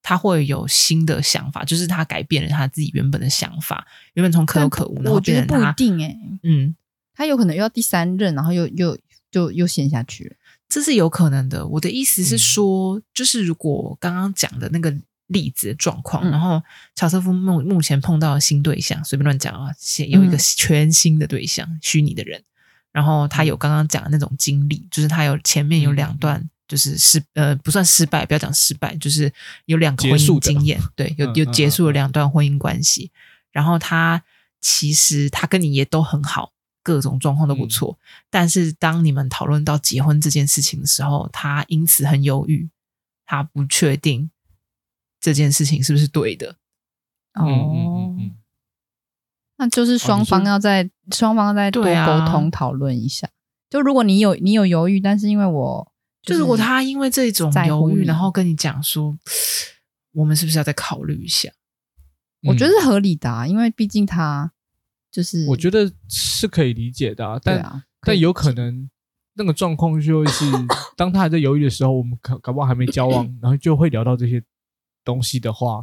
[0.02, 6.76] 他会有新的想法，就是他改变了他自己原本的想法，原本从可有可无，然后变成他，我觉得不一定哎、欸，嗯，
[7.14, 8.96] 他有可能又要第三任，然后又又。
[9.30, 10.36] 就又陷下去了，
[10.70, 11.66] 这是有可能的。
[11.66, 14.90] 我的意思是说，嗯、就是如果刚刚讲的那个
[15.26, 16.62] 例子的状况，嗯、然后
[16.94, 19.70] 乔瑟夫目目前碰到的新对象，随便乱讲啊，
[20.08, 22.42] 有一个全新的对象，嗯、虚拟的人，
[22.98, 29.32] 然后他有刚刚讲的那种经历，就是他有前面有两段，就是失呃不算失败，不要讲失败，就是
[29.66, 33.12] 有两个婚姻经验，对，有有结束了两段婚姻关系，
[33.52, 34.24] 然后他
[34.60, 36.52] 其实他跟你也都很好。
[36.80, 42.66] 各种状况都不错，嗯、但是当你们讨论到结婚这件事情的时候，他因此很犹豫，
[43.26, 44.30] 他不确定
[45.20, 46.56] 这件事情是不是对的。
[47.34, 48.36] 哦，嗯嗯嗯、
[49.58, 53.26] 那就是双方要再、哦、双方要再多沟通讨论一下。
[53.26, 53.30] 啊、
[53.68, 55.92] 就如果你有你有犹豫，但是因为我
[56.22, 59.18] 就，就如果他因为这种犹豫，然后跟你讲说，
[60.12, 61.50] 我们是不是要再考虑一下？
[62.44, 64.52] 我觉得是合理的、啊，因为毕竟他。
[65.10, 68.88] 就是我觉得是可以理解的，啊，但啊但有可能
[69.34, 70.44] 那个状况就会是，
[70.98, 74.40] 当他还在犹豫的时候，我们搞搞不好还没交往，然后就会聊到这些
[75.02, 75.82] 东西的话，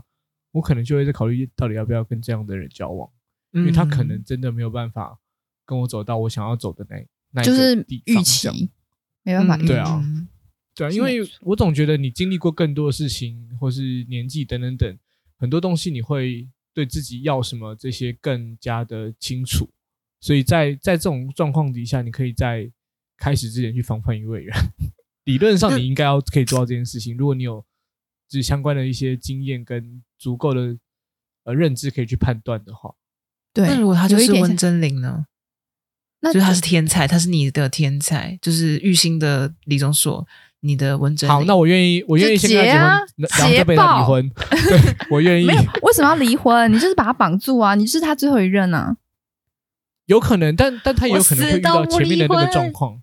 [0.51, 3.09] 我可能就会在考虑到底要不要跟这样的人交往，
[3.55, 5.17] 因为他可能真的没有办法
[5.65, 8.69] 跟我走到我想要走的那那一个地方，预期
[9.23, 10.03] 没办法，对啊，
[10.75, 14.97] 对啊，因为我总觉得你经历过更多的事情，或是年纪等等等
[15.37, 16.47] 很多东西，你会。
[16.75, 19.69] 对自己要什么这些更加的清楚，
[20.19, 22.69] 所以在在这种状况底下，你可以在
[23.15, 24.59] 开始之前去防范于未然。
[25.23, 27.15] 理论上，你应该要可以做到这件事情。
[27.15, 27.65] 如果你有
[28.27, 30.77] 就是相关的一些经验跟足够的
[31.45, 32.93] 呃认知，可以去判断的话，
[33.55, 33.67] 对。
[33.67, 35.25] 那如果他就是温真菱呢？
[36.19, 40.27] 那就他是天才，他是你的天才，就是玉兴的李钟硕。
[40.61, 43.05] 你的温真好，那我愿意，我愿意先跟他
[43.47, 44.31] 结婚，然后他离婚。
[44.67, 45.45] 对，我愿意。
[45.45, 46.73] 没有，为什么要离婚？
[46.73, 47.75] 你就是把他绑住啊！
[47.75, 48.97] 你就是他最后一任啊。
[50.07, 52.99] 有可能，但但他也有可能会遇到前面的那个状况。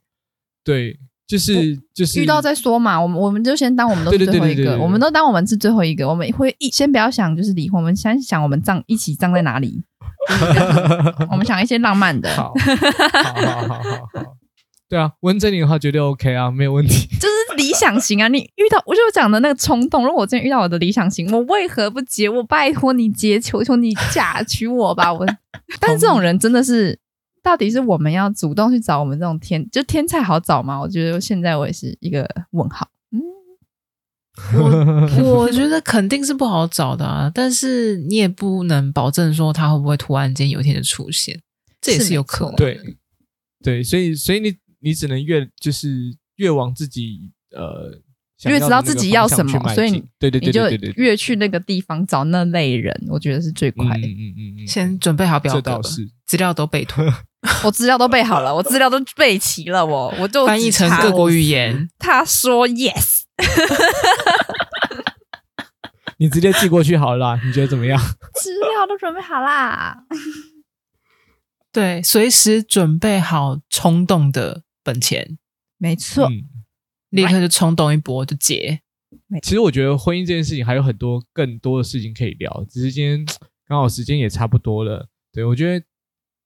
[0.65, 3.01] 对，就是就是遇到再说嘛。
[3.01, 6.09] 我们我们就先当我们都是最后一个，我们都当我们是最后一个。
[6.09, 9.85] 我们会一先不要想就是离婚，我们先想我们葬一起葬在哪里。
[11.31, 12.29] 我们想一些浪漫的。
[12.35, 14.37] 好，好好好好好。
[14.89, 17.07] 对啊，温贞菱的话绝对 OK 啊，没有问题。
[17.19, 20.05] 就是理想型啊，你遇到我就讲的那个冲动。
[20.05, 22.29] 如果我真的遇到我的理想型，我为何不结？
[22.29, 25.11] 我拜托你结，求求你嫁娶我吧！
[25.11, 25.27] 我，
[25.81, 26.99] 但是这种人真的是，
[27.43, 30.79] 到底是我们要主动去找我们这种天，就天菜好找吗？
[30.79, 32.87] 我觉得现在我也是一个问号。
[34.55, 41.41] 嗯，我 我觉得肯定是不好找的啊，但是你也不能保证说他会不会突然间有一天就出现，
[41.81, 42.55] 这也是有可能。
[42.57, 42.81] 对
[43.63, 44.55] 对，所以所以你。
[44.85, 47.97] 你只能越就是越往自己呃，
[48.51, 54.01] 越知道自己要什么，所以你对对对对对，越去那个地方找那类人，我觉得是最快的。
[54.01, 55.81] 嗯嗯嗯嗯，先准备好表格，
[56.27, 57.05] 资料都备妥，
[57.63, 61.89] 我资料都备好了，我资料都备齐了，我我就翻译成各国语言。
[62.01, 63.21] 他说 yes，
[66.19, 68.01] 你直接寄过去好了，你觉得怎么样？
[68.41, 70.05] 资料都准备好啦。
[71.73, 75.39] 对，随时准备好冲动的本钱，
[75.79, 76.45] 没错，嗯、
[77.11, 78.81] 立刻就冲动一波就结。
[79.43, 83.27] 其实我觉得婚姻这件事情还有很多更多的事情可以聊，只是今天
[83.67, 85.09] 刚好时间也差不多了。
[85.33, 85.85] 对，我觉得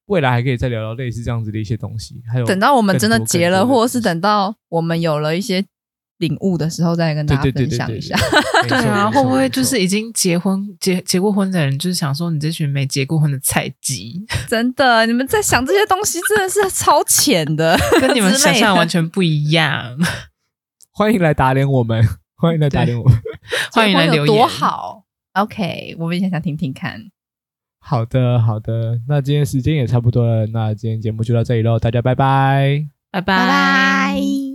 [0.06, 2.22] 未来还可以再聊聊类似这样子的一些东西。
[2.32, 5.66] 还有等到我们真的结了，或者是等到我们有了一些。
[6.18, 8.16] 领悟的时候再跟大家分享一下。
[8.68, 14.24] 对 啊，会不会就是已经结婚结结过婚的人，就是想说你这群没结过婚的菜鸡？
[14.48, 19.96] 真的，你们在想这些东西真的是超浅的， 跟你们想象完全不一样。
[20.90, 22.02] 欢迎来打脸我们，
[22.36, 23.18] 欢迎来打脸我们，
[23.72, 24.26] 欢迎来留言。
[24.26, 25.04] 多好
[25.34, 27.10] ，OK，我们也想听听看。
[27.78, 33.36] 好的，好的，那今天时间也差不多了，那今天节目就到这里喽，大家拜拜，拜拜。
[33.36, 33.46] 拜
[34.16, 34.45] 拜。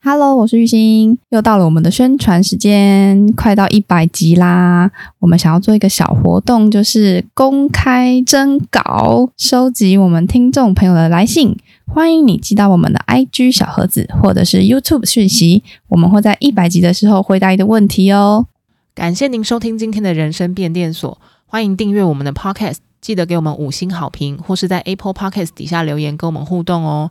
[0.00, 4.88] Hello，我是玉兴，又到了我们的宣传时间，快到一百集啦！
[5.18, 11.56] 我们想要做一个小活动，就是公开征稿，收集我们听众朋友的来信。
[11.84, 18.46] 欢迎你寄到我们的 IG 小盒子，或者是 YouTube 讯息，我们会在一百集的时候回答你的问题哦。
[18.94, 27.10] 感谢您收听今天的人生变电所，欢迎订阅我们的 Podcast，记得给我们五星好评，或是在 Apple Podcast 底下留言跟我们互动哦。